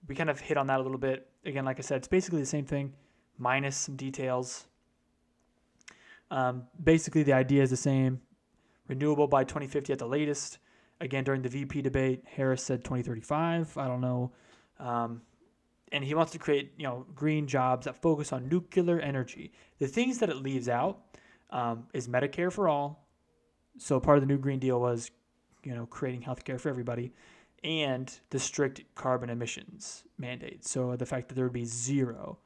[0.07, 1.29] we kind of hit on that a little bit.
[1.45, 2.93] Again, like I said, it's basically the same thing,
[3.37, 4.65] minus some details.
[6.31, 8.19] Um, basically, the idea is the same
[8.87, 10.57] renewable by 2050 at the latest.
[10.99, 13.77] Again, during the VP debate, Harris said 2035.
[13.77, 14.31] I don't know.
[14.79, 15.21] Um,
[15.91, 19.51] and he wants to create, you know, green jobs that focus on nuclear energy.
[19.79, 20.99] The things that it leaves out
[21.49, 23.07] um, is Medicare for all.
[23.77, 25.09] So part of the new Green Deal was,
[25.63, 27.13] you know, creating health care for everybody,
[27.63, 30.65] and the strict carbon emissions mandate.
[30.65, 32.39] So the fact that there would be zero,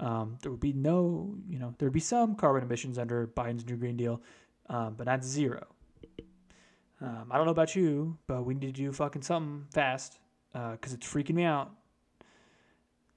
[0.00, 3.66] um, there would be no, you know, there would be some carbon emissions under Biden's
[3.66, 4.20] new Green Deal,
[4.68, 5.66] um, but not zero.
[7.00, 10.18] Um, I don't know about you, but we need to do fucking something fast
[10.52, 11.72] because it's freaking me out.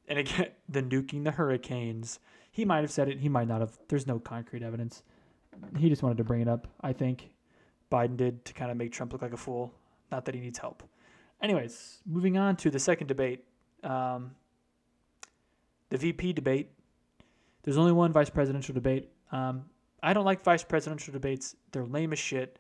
[0.08, 2.20] And again, the nuking the hurricanes.
[2.52, 3.20] He might have said it.
[3.20, 3.78] He might not have.
[3.88, 5.04] There's no concrete evidence.
[5.78, 6.68] He just wanted to bring it up.
[6.82, 7.30] I think
[7.92, 9.74] Biden did to kind of make Trump look like a fool.
[10.12, 10.84] Not that he needs help.
[11.42, 13.44] Anyways, moving on to the second debate,
[13.84, 14.32] um,
[15.90, 16.72] the VP debate.
[17.64, 19.10] There's only one vice presidential debate.
[19.32, 19.66] Um,
[20.02, 21.56] I don't like vice presidential debates.
[21.72, 22.60] They're lame as shit.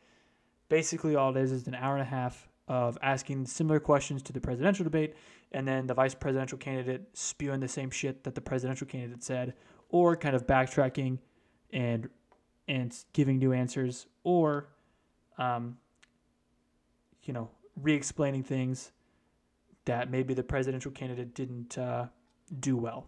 [0.69, 4.33] Basically, all it is is an hour and a half of asking similar questions to
[4.33, 5.15] the presidential debate,
[5.51, 9.53] and then the vice presidential candidate spewing the same shit that the presidential candidate said,
[9.89, 11.19] or kind of backtracking
[11.71, 12.09] and
[12.67, 14.67] and giving new answers, or
[15.37, 15.77] um,
[17.23, 17.49] you know,
[17.81, 18.91] re-explaining things
[19.85, 22.07] that maybe the presidential candidate didn't uh,
[22.59, 23.07] do well.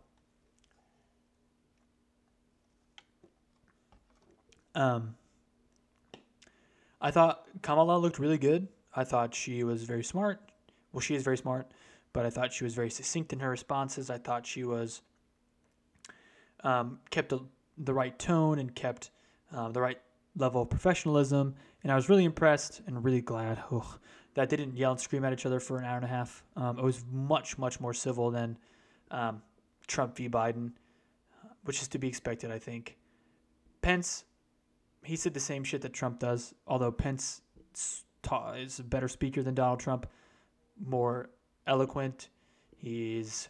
[4.76, 5.16] Um,
[7.02, 8.68] I thought Kamala looked really good.
[8.96, 10.40] I thought she was very smart.
[10.94, 11.72] Well, she is very smart,
[12.14, 14.10] but I thought she was very succinct in her responses.
[14.10, 15.02] I thought she was
[16.64, 17.40] um, kept a,
[17.78, 19.12] the right tone and kept
[19.54, 20.00] uh, the right
[20.36, 21.56] level of professionalism.
[21.84, 24.00] And I was really impressed and really glad ugh,
[24.34, 26.44] that they didn't yell and scream at each other for an hour and a half.
[26.56, 28.58] Um, it was much, much more civil than
[29.12, 29.42] um,
[29.88, 30.30] Trump v.
[30.30, 30.72] Biden,
[31.64, 32.98] which is to be expected, I think.
[33.82, 34.26] Pence,
[35.04, 37.42] he said the same shit that Trump does, although Pence
[38.56, 40.06] is a better speaker than Donald Trump,
[40.86, 41.30] more
[41.68, 42.30] eloquent.
[42.78, 43.50] He's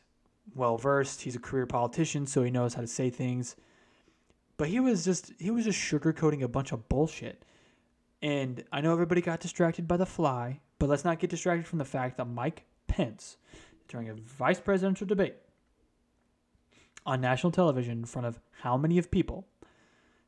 [0.55, 1.21] well versed.
[1.21, 3.55] He's a career politician, so he knows how to say things.
[4.57, 7.45] But he was just he was just sugarcoating a bunch of bullshit.
[8.21, 11.79] And I know everybody got distracted by the fly, but let's not get distracted from
[11.79, 13.37] the fact that Mike Pence,
[13.87, 15.35] during a vice presidential debate
[17.05, 19.47] on national television in front of how many of people,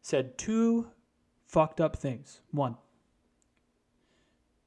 [0.02, 0.88] said two
[1.46, 2.40] fucked up things.
[2.52, 2.78] One,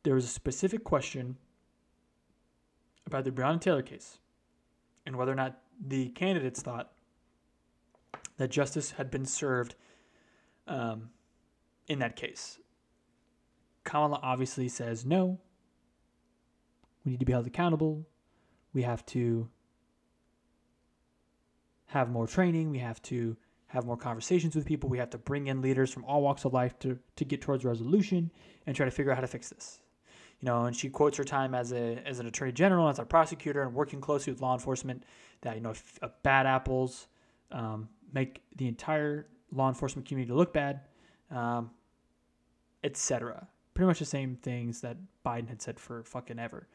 [0.03, 1.39] there was a specific question
[3.07, 4.19] about the Breonna Taylor case
[5.07, 6.93] and whether or not the candidates thought
[8.37, 9.75] that justice had been served
[10.67, 11.11] um,
[11.89, 12.59] in that case.
[13.85, 15.39] Kamala obviously says no.
[17.05, 18.07] We need to be held accountable.
[18.73, 19.49] We have to
[21.87, 22.71] have more training.
[22.71, 23.37] We have to
[23.69, 24.89] have more conversations with people.
[24.89, 27.65] We have to bring in leaders from all walks of life to, to get towards
[27.65, 28.31] resolution
[28.67, 29.81] and try to figure out how to fix this.
[30.45, 33.05] You know, and she quotes her time as a as an attorney general, as a
[33.07, 35.03] prosecutor, and working closely with law enforcement.
[35.41, 37.07] That you know, if, bad apples
[37.51, 40.81] um, make the entire law enforcement community look bad,
[41.31, 41.71] um,
[42.83, 43.49] etc.
[43.73, 46.69] Pretty much the same things that Biden had said for fucking ever.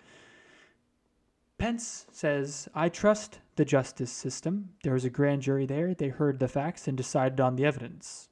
[1.60, 4.70] Pence says, I trust the justice system.
[4.84, 5.94] There was a grand jury there.
[5.94, 8.30] They heard the facts and decided on the evidence.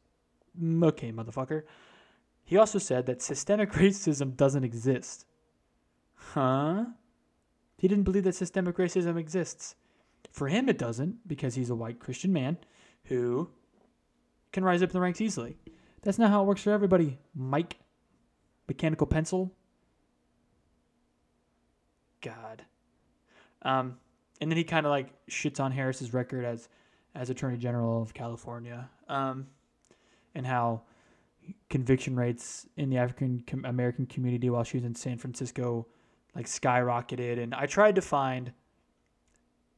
[0.59, 1.61] Okay, motherfucker.
[2.43, 5.26] He also said that systemic racism doesn't exist.
[6.17, 6.85] Huh?
[7.77, 9.75] He didn't believe that systemic racism exists.
[10.31, 12.57] For him, it doesn't, because he's a white Christian man
[13.05, 13.49] who
[14.51, 15.57] can rise up in the ranks easily.
[16.01, 17.17] That's not how it works for everybody.
[17.35, 17.77] Mike,
[18.67, 19.53] mechanical pencil.
[22.21, 22.63] God.
[23.61, 23.97] Um,
[24.41, 26.69] and then he kind of like shits on Harris's record as
[27.15, 29.47] as Attorney General of California, um,
[30.35, 30.81] and how
[31.69, 35.87] conviction rates in the African American community while she was in San Francisco
[36.37, 37.41] like skyrocketed.
[37.41, 38.53] And I tried to find,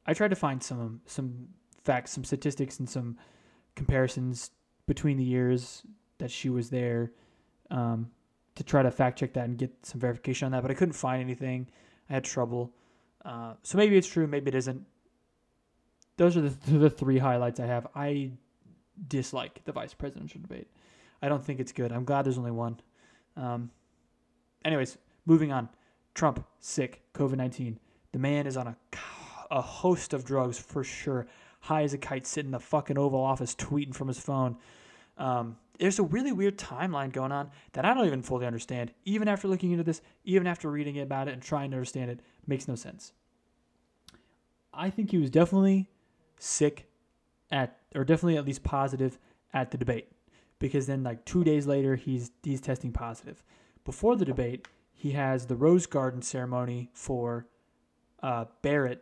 [0.05, 1.47] I tried to find some some
[1.83, 3.17] facts, some statistics, and some
[3.75, 4.51] comparisons
[4.85, 5.83] between the years
[6.17, 7.13] that she was there
[7.71, 8.11] um,
[8.55, 10.61] to try to fact check that and get some verification on that.
[10.61, 11.67] But I couldn't find anything.
[12.09, 12.73] I had trouble.
[13.23, 14.85] Uh, so maybe it's true, maybe it isn't.
[16.17, 17.87] Those are the, the three highlights I have.
[17.95, 18.31] I
[19.07, 20.67] dislike the vice presidential debate.
[21.21, 21.93] I don't think it's good.
[21.93, 22.81] I'm glad there's only one.
[23.37, 23.71] Um,
[24.65, 25.69] anyways, moving on.
[26.19, 27.79] Trump, sick, COVID 19.
[28.11, 28.75] The man is on a,
[29.51, 31.27] a host of drugs for sure.
[31.61, 34.57] High as a kite, sitting in the fucking Oval Office tweeting from his phone.
[35.17, 38.91] Um, there's a really weird timeline going on that I don't even fully understand.
[39.05, 42.19] Even after looking into this, even after reading about it and trying to understand it,
[42.45, 43.13] makes no sense.
[44.73, 45.89] I think he was definitely
[46.37, 46.89] sick
[47.49, 49.17] at, or definitely at least positive
[49.53, 50.11] at the debate,
[50.59, 53.41] because then like two days later he's he's testing positive.
[53.85, 54.67] Before the debate,
[54.99, 57.47] he has the Rose Garden ceremony for
[58.21, 59.01] uh, Barrett.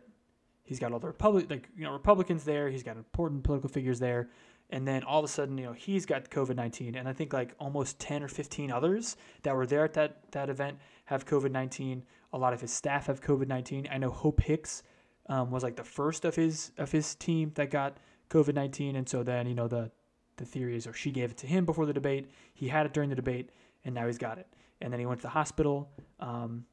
[0.62, 2.70] He's got all the Republic, like you know, Republicans there.
[2.70, 4.28] He's got important political figures there
[4.70, 7.32] and then all of a sudden, you know, he's got COVID nineteen, and I think
[7.32, 11.50] like almost ten or fifteen others that were there at that that event have COVID
[11.50, 12.04] nineteen.
[12.32, 13.88] A lot of his staff have COVID nineteen.
[13.90, 14.82] I know Hope Hicks
[15.26, 17.96] um, was like the first of his of his team that got
[18.28, 19.90] COVID nineteen, and so then you know the
[20.36, 22.30] the theory is, or she gave it to him before the debate.
[22.52, 23.50] He had it during the debate,
[23.84, 24.46] and now he's got it.
[24.80, 26.64] And then he went to the hospital, um,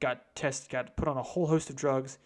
[0.00, 2.18] got tested, got put on a whole host of drugs,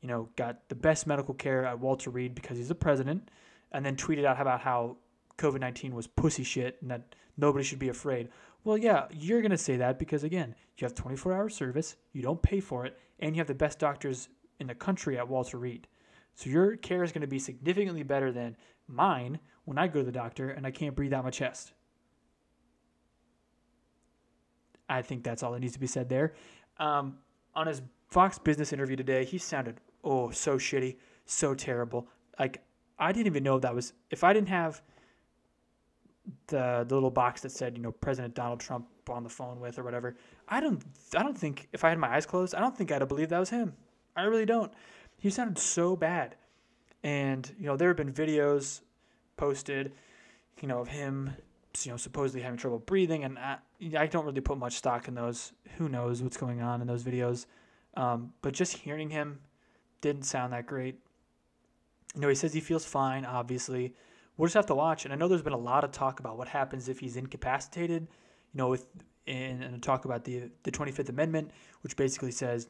[0.00, 3.30] you know, got the best medical care at Walter Reed because he's the president,
[3.72, 4.96] and then tweeted out about how
[5.38, 8.28] COVID 19 was pussy shit and that nobody should be afraid.
[8.64, 12.22] Well, yeah, you're going to say that because, again, you have 24 hour service, you
[12.22, 15.58] don't pay for it, and you have the best doctors in the country at Walter
[15.58, 15.86] Reed.
[16.34, 18.56] So your care is going to be significantly better than
[18.88, 21.72] mine when I go to the doctor and I can't breathe out my chest.
[24.88, 26.34] I think that's all that needs to be said there.
[26.78, 27.18] Um,
[27.54, 32.08] on his Fox Business interview today, he sounded oh so shitty, so terrible.
[32.38, 32.62] Like
[32.98, 34.82] I didn't even know that was if I didn't have
[36.46, 39.78] the the little box that said you know President Donald Trump on the phone with
[39.78, 40.16] or whatever.
[40.48, 40.82] I don't
[41.16, 43.30] I don't think if I had my eyes closed, I don't think I'd have believed
[43.30, 43.74] that was him.
[44.16, 44.72] I really don't.
[45.18, 46.36] He sounded so bad,
[47.02, 48.80] and you know there have been videos
[49.36, 49.92] posted,
[50.60, 51.34] you know of him,
[51.82, 53.56] you know supposedly having trouble breathing, and I,
[53.98, 55.52] I don't really put much stock in those.
[55.76, 57.46] Who knows what's going on in those videos?
[57.96, 59.40] Um, but just hearing him
[60.00, 60.98] didn't sound that great.
[62.14, 63.94] You know he says he feels fine, obviously
[64.36, 65.04] we'll just have to watch.
[65.04, 68.02] And I know there's been a lot of talk about what happens if he's incapacitated.
[68.02, 68.86] You know, with
[69.26, 71.50] and, talk about the the 25th Amendment,
[71.82, 72.68] which basically says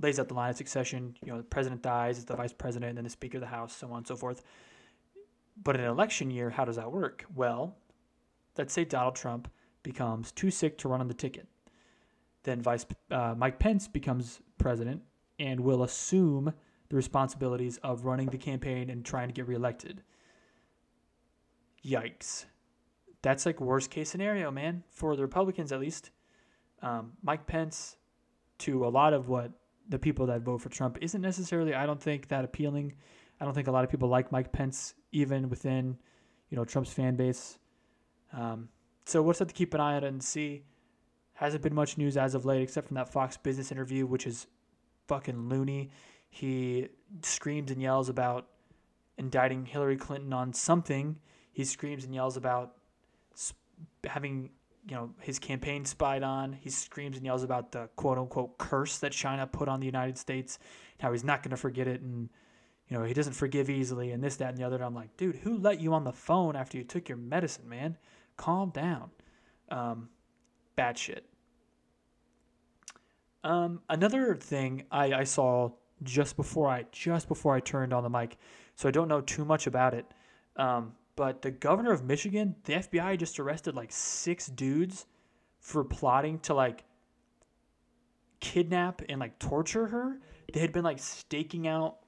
[0.00, 1.16] lays out the line of succession.
[1.24, 3.46] You know, the president dies, it's the vice president, and then the Speaker of the
[3.46, 4.42] House, so on and so forth.
[5.62, 7.24] But in an election year, how does that work?
[7.34, 7.76] Well,
[8.58, 9.50] let's say Donald Trump
[9.86, 11.46] becomes too sick to run on the ticket.
[12.42, 15.00] Then Vice uh, Mike Pence becomes president
[15.38, 16.52] and will assume
[16.88, 20.02] the responsibilities of running the campaign and trying to get reelected
[21.84, 22.46] yikes.
[23.22, 26.10] That's like worst case scenario, man, for the Republicans at least.
[26.82, 27.96] Um, Mike Pence,
[28.58, 29.52] to a lot of what
[29.88, 32.94] the people that vote for Trump, isn't necessarily, I don't think, that appealing.
[33.40, 35.96] I don't think a lot of people like Mike Pence, even within,
[36.50, 37.58] you know, Trump's fan base.
[38.32, 38.68] Um,
[39.06, 40.62] so just have to keep an eye on and see.
[41.34, 44.46] Hasn't been much news as of late, except from that Fox Business interview, which is
[45.06, 45.90] fucking loony.
[46.28, 46.88] He
[47.22, 48.46] screams and yells about
[49.18, 51.16] indicting Hillary Clinton on something
[51.56, 52.74] he screams and yells about
[54.04, 54.50] having
[54.86, 56.52] you know his campaign spied on.
[56.52, 60.18] He screams and yells about the quote unquote curse that China put on the United
[60.18, 60.58] States,
[61.00, 62.28] how he's not going to forget it, and
[62.90, 64.76] you know he doesn't forgive easily, and this, that, and the other.
[64.76, 67.66] And I'm like, dude, who let you on the phone after you took your medicine,
[67.66, 67.96] man?
[68.36, 69.10] Calm down.
[69.70, 70.08] Um,
[70.76, 71.24] bad shit.
[73.44, 75.70] Um, another thing I, I saw
[76.02, 78.36] just before I just before I turned on the mic,
[78.74, 80.06] so I don't know too much about it.
[80.56, 85.06] Um, but the governor of Michigan, the FBI just arrested like six dudes
[85.60, 86.84] for plotting to like
[88.40, 90.18] kidnap and like torture her.
[90.52, 91.98] They had been like staking out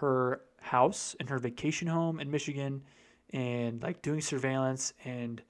[0.00, 2.82] her house and her vacation home in Michigan
[3.32, 5.42] and like doing surveillance and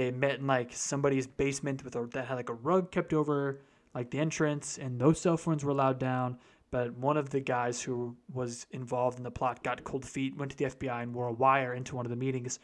[0.00, 3.60] they met in like somebody's basement with a that had like a rug kept over
[3.94, 6.38] like the entrance and those cell phones were allowed down
[6.70, 10.52] but one of the guys who was involved in the plot got cold feet, went
[10.52, 12.60] to the FBI, and wore a wire into one of the meetings,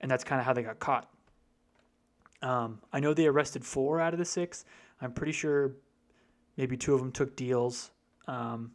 [0.00, 1.08] and that's kind of how they got caught.
[2.42, 4.64] Um, I know they arrested four out of the six.
[5.00, 5.76] I'm pretty sure
[6.56, 7.92] maybe two of them took deals.
[8.26, 8.72] Um,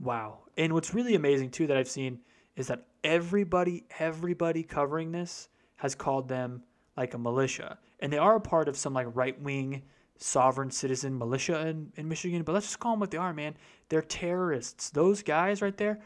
[0.00, 0.40] wow.
[0.56, 2.18] And what's really amazing too that I've seen
[2.56, 5.48] is that everybody, everybody covering this
[5.80, 6.62] has called them
[6.94, 9.82] like a militia, and they are a part of some like right wing
[10.18, 13.54] sovereign citizen militia in, in Michigan, but let's just call them what they are, man.
[13.88, 14.90] They're terrorists.
[14.90, 16.00] Those guys right there,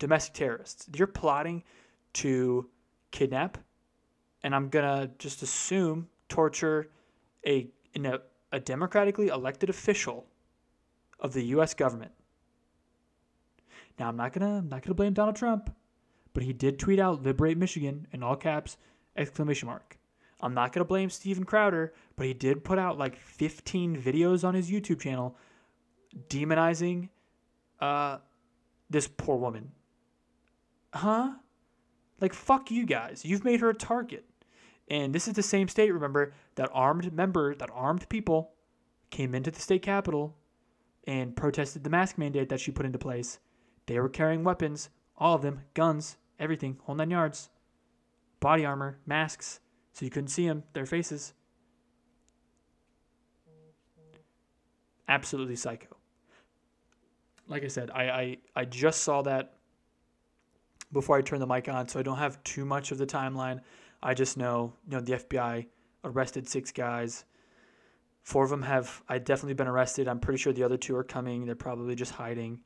[0.00, 0.88] domestic terrorists.
[0.92, 1.62] You're plotting
[2.14, 2.68] to
[3.12, 3.58] kidnap,
[4.42, 6.90] and I'm gonna just assume torture
[7.46, 8.18] a a,
[8.50, 10.26] a democratically elected official
[11.20, 11.74] of the U.S.
[11.74, 12.10] government.
[14.00, 15.72] Now I'm not gonna I'm not gonna blame Donald Trump,
[16.34, 18.76] but he did tweet out "Liberate Michigan" in all caps
[19.16, 19.98] exclamation mark.
[20.40, 24.54] I'm not gonna blame Steven Crowder but he did put out like 15 videos on
[24.54, 25.36] his YouTube channel
[26.28, 27.08] demonizing
[27.80, 28.18] uh,
[28.90, 29.72] this poor woman.
[30.94, 31.32] Huh?
[32.20, 33.24] Like, fuck you guys.
[33.24, 34.24] You've made her a target.
[34.88, 38.52] And this is the same state, remember, that armed member, that armed people
[39.10, 40.36] came into the state capitol
[41.06, 43.38] and protested the mask mandate that she put into place.
[43.86, 47.48] They were carrying weapons, all of them, guns, everything, whole nine yards,
[48.42, 49.60] body armor, masks,
[49.94, 51.32] so you couldn't see them, their faces.
[55.12, 55.94] absolutely psycho.
[57.46, 59.54] Like I said, I, I, I just saw that
[60.92, 63.60] before I turned the mic on, so I don't have too much of the timeline.
[64.02, 65.66] I just know, you know, the FBI
[66.04, 67.24] arrested six guys.
[68.22, 70.08] Four of them have, I definitely been arrested.
[70.08, 71.44] I'm pretty sure the other two are coming.
[71.44, 72.60] They're probably just hiding.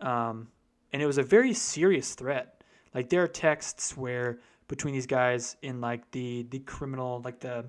[0.00, 0.48] Um,
[0.92, 2.62] and it was a very serious threat.
[2.94, 4.40] Like there are texts where
[4.72, 7.62] between these guys in like the the criminal, like the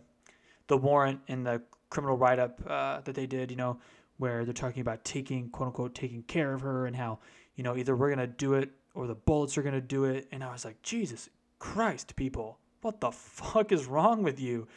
[0.67, 3.51] the warrant and the criminal write up uh, that they did.
[3.51, 3.77] You know,
[4.19, 7.19] where they're talking about taking quote unquote taking care of her and how
[7.57, 10.29] you know either we're gonna do it or the bullets are gonna do it.
[10.31, 11.27] And I was like, Jesus
[11.59, 14.69] Christ, people, what the fuck is wrong with you?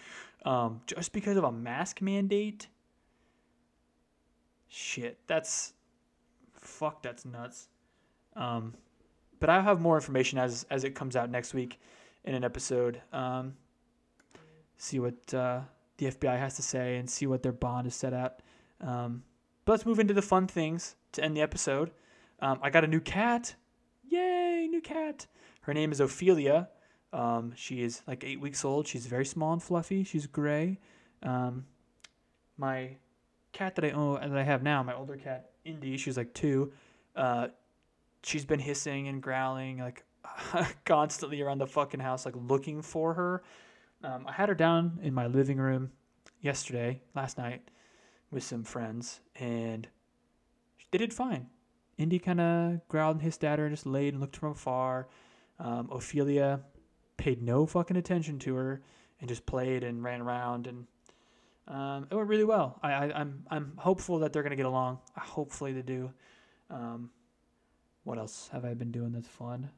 [0.45, 2.67] Um, just because of a mask mandate?
[4.67, 5.75] Shit, that's
[6.55, 7.05] fuck.
[7.05, 7.69] That's nuts.
[8.35, 8.75] Um,
[9.39, 11.79] but I'll have more information as as it comes out next week
[12.27, 13.01] in an episode.
[13.13, 13.55] Um,
[14.77, 15.61] see what uh,
[15.99, 18.41] the FBI has to say and see what their bond is set at.
[18.81, 19.23] Um,
[19.65, 21.91] but let's move into the fun things to end the episode.
[22.41, 23.55] Um, I got a new cat.
[24.09, 25.27] Yay, new cat.
[25.63, 26.69] Her name is Ophelia.
[27.13, 28.87] Um, she is like eight weeks old.
[28.87, 30.05] She's very small and fluffy.
[30.05, 30.79] She's gray.
[31.23, 31.65] Um,
[32.59, 32.97] my
[33.53, 36.73] cat that I own, that I have now, my older cat, Indy, she's like two.
[37.15, 37.49] Uh,
[38.23, 40.05] she's been hissing and growling like
[40.85, 43.43] constantly around the fucking house, like looking for her.
[44.03, 45.91] Um, I had her down in my living room
[46.41, 47.63] yesterday, last night,
[48.31, 49.89] with some friends, and
[50.91, 51.49] they did fine.
[51.99, 55.09] Indy kind of growled and hissed at her and just laid and looked from afar.
[55.59, 56.61] Um, Ophelia
[57.17, 58.83] paid no fucking attention to her
[59.21, 60.87] and just played and ran around and
[61.69, 62.79] um, it went really well.
[62.83, 64.99] I, I, am I'm, I'm hopeful that they're gonna get along.
[65.17, 66.13] Hopefully they do.
[66.71, 67.11] Um,
[68.05, 69.71] what else have I been doing that's fun?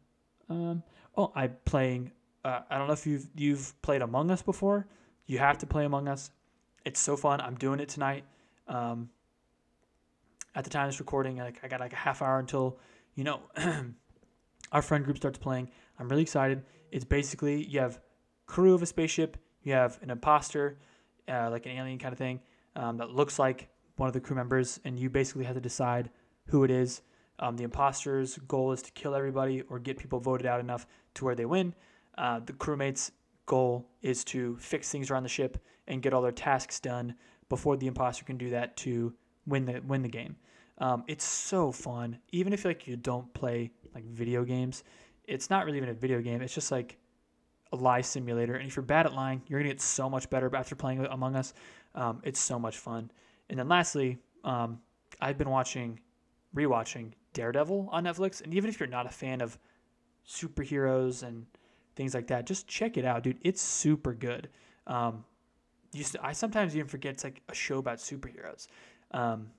[0.49, 0.83] Um,
[1.17, 2.13] oh, I'm playing.
[2.45, 4.87] Uh, I don't know if you've you've played Among Us before.
[5.27, 6.31] You have to play Among Us.
[6.85, 7.41] It's so fun.
[7.41, 8.25] I'm doing it tonight.
[8.67, 9.11] Um,
[10.55, 12.79] at the time of this recording, like I got like a half hour until
[13.15, 13.41] you know
[14.73, 15.71] our friend group starts playing.
[15.99, 16.63] I'm really excited.
[16.91, 18.01] It's basically you have
[18.47, 20.79] crew of a spaceship, you have an imposter,
[21.29, 22.41] uh, like an alien kind of thing
[22.77, 26.11] um, that looks like one of the crew members, and you basically have to decide
[26.47, 27.03] who it is.
[27.41, 31.25] Um, the imposter's goal is to kill everybody or get people voted out enough to
[31.25, 31.75] where they win.
[32.17, 33.13] Uh, the crewmate's
[33.47, 37.15] goal is to fix things around the ship and get all their tasks done
[37.49, 39.15] before the imposter can do that to
[39.47, 40.37] win the win the game.
[40.79, 42.19] Um, it's so fun.
[42.31, 44.85] Even if like you don't play like video games,
[45.25, 46.43] it's not really even a video game.
[46.43, 46.99] It's just like
[47.73, 48.55] a lie simulator.
[48.55, 51.37] And if you're bad at lying, you're gonna get so much better after playing Among
[51.37, 51.55] Us.
[51.95, 53.11] Um, it's so much fun.
[53.51, 54.81] And then lastly, um,
[55.21, 56.01] I've been watching,
[56.55, 58.43] rewatching Daredevil on Netflix.
[58.43, 59.59] And even if you're not a fan of
[60.27, 61.47] superheroes and
[61.97, 63.39] things like that, just check it out, dude.
[63.43, 64.49] It's super good.
[64.87, 65.25] Um,
[66.23, 68.69] I sometimes even forget it's like a show about superheroes.
[69.13, 69.51] Um,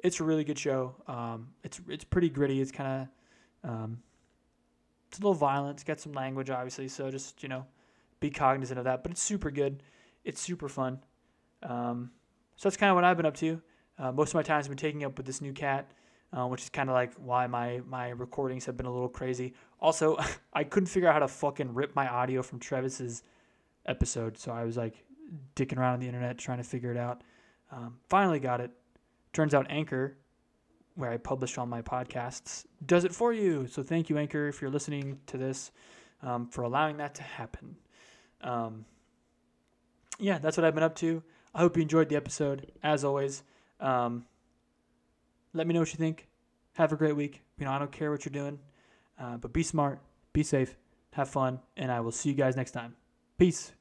[0.00, 0.94] it's a really good show.
[1.06, 2.60] Um, it's it's pretty gritty.
[2.60, 3.08] It's kind
[3.64, 4.02] of um,
[5.08, 5.76] it's a little violent.
[5.76, 6.88] It's got some language, obviously.
[6.88, 7.66] So just you know,
[8.20, 9.02] be cognizant of that.
[9.02, 9.82] But it's super good.
[10.24, 11.00] It's super fun.
[11.62, 12.10] Um,
[12.56, 13.60] so that's kind of what I've been up to.
[14.02, 15.92] Uh, most of my time has been taking up with this new cat,
[16.36, 19.54] uh, which is kind of like why my my recordings have been a little crazy.
[19.80, 20.18] Also,
[20.52, 23.22] I couldn't figure out how to fucking rip my audio from Travis's
[23.86, 25.04] episode, so I was like
[25.54, 27.22] dicking around on the internet trying to figure it out.
[27.70, 28.72] Um, finally got it.
[29.32, 30.16] Turns out Anchor,
[30.96, 33.68] where I publish all my podcasts, does it for you.
[33.68, 35.70] So thank you, Anchor, if you're listening to this,
[36.22, 37.76] um, for allowing that to happen.
[38.40, 38.84] Um,
[40.18, 41.22] yeah, that's what I've been up to.
[41.54, 42.72] I hope you enjoyed the episode.
[42.82, 43.44] As always,
[43.82, 44.24] um,
[45.52, 46.28] let me know what you think.
[46.74, 47.42] Have a great week.
[47.58, 48.58] You know, I don't care what you're doing,
[49.18, 50.00] uh, but be smart,
[50.32, 50.76] be safe,
[51.10, 52.94] have fun, and I will see you guys next time.
[53.38, 53.72] Peace.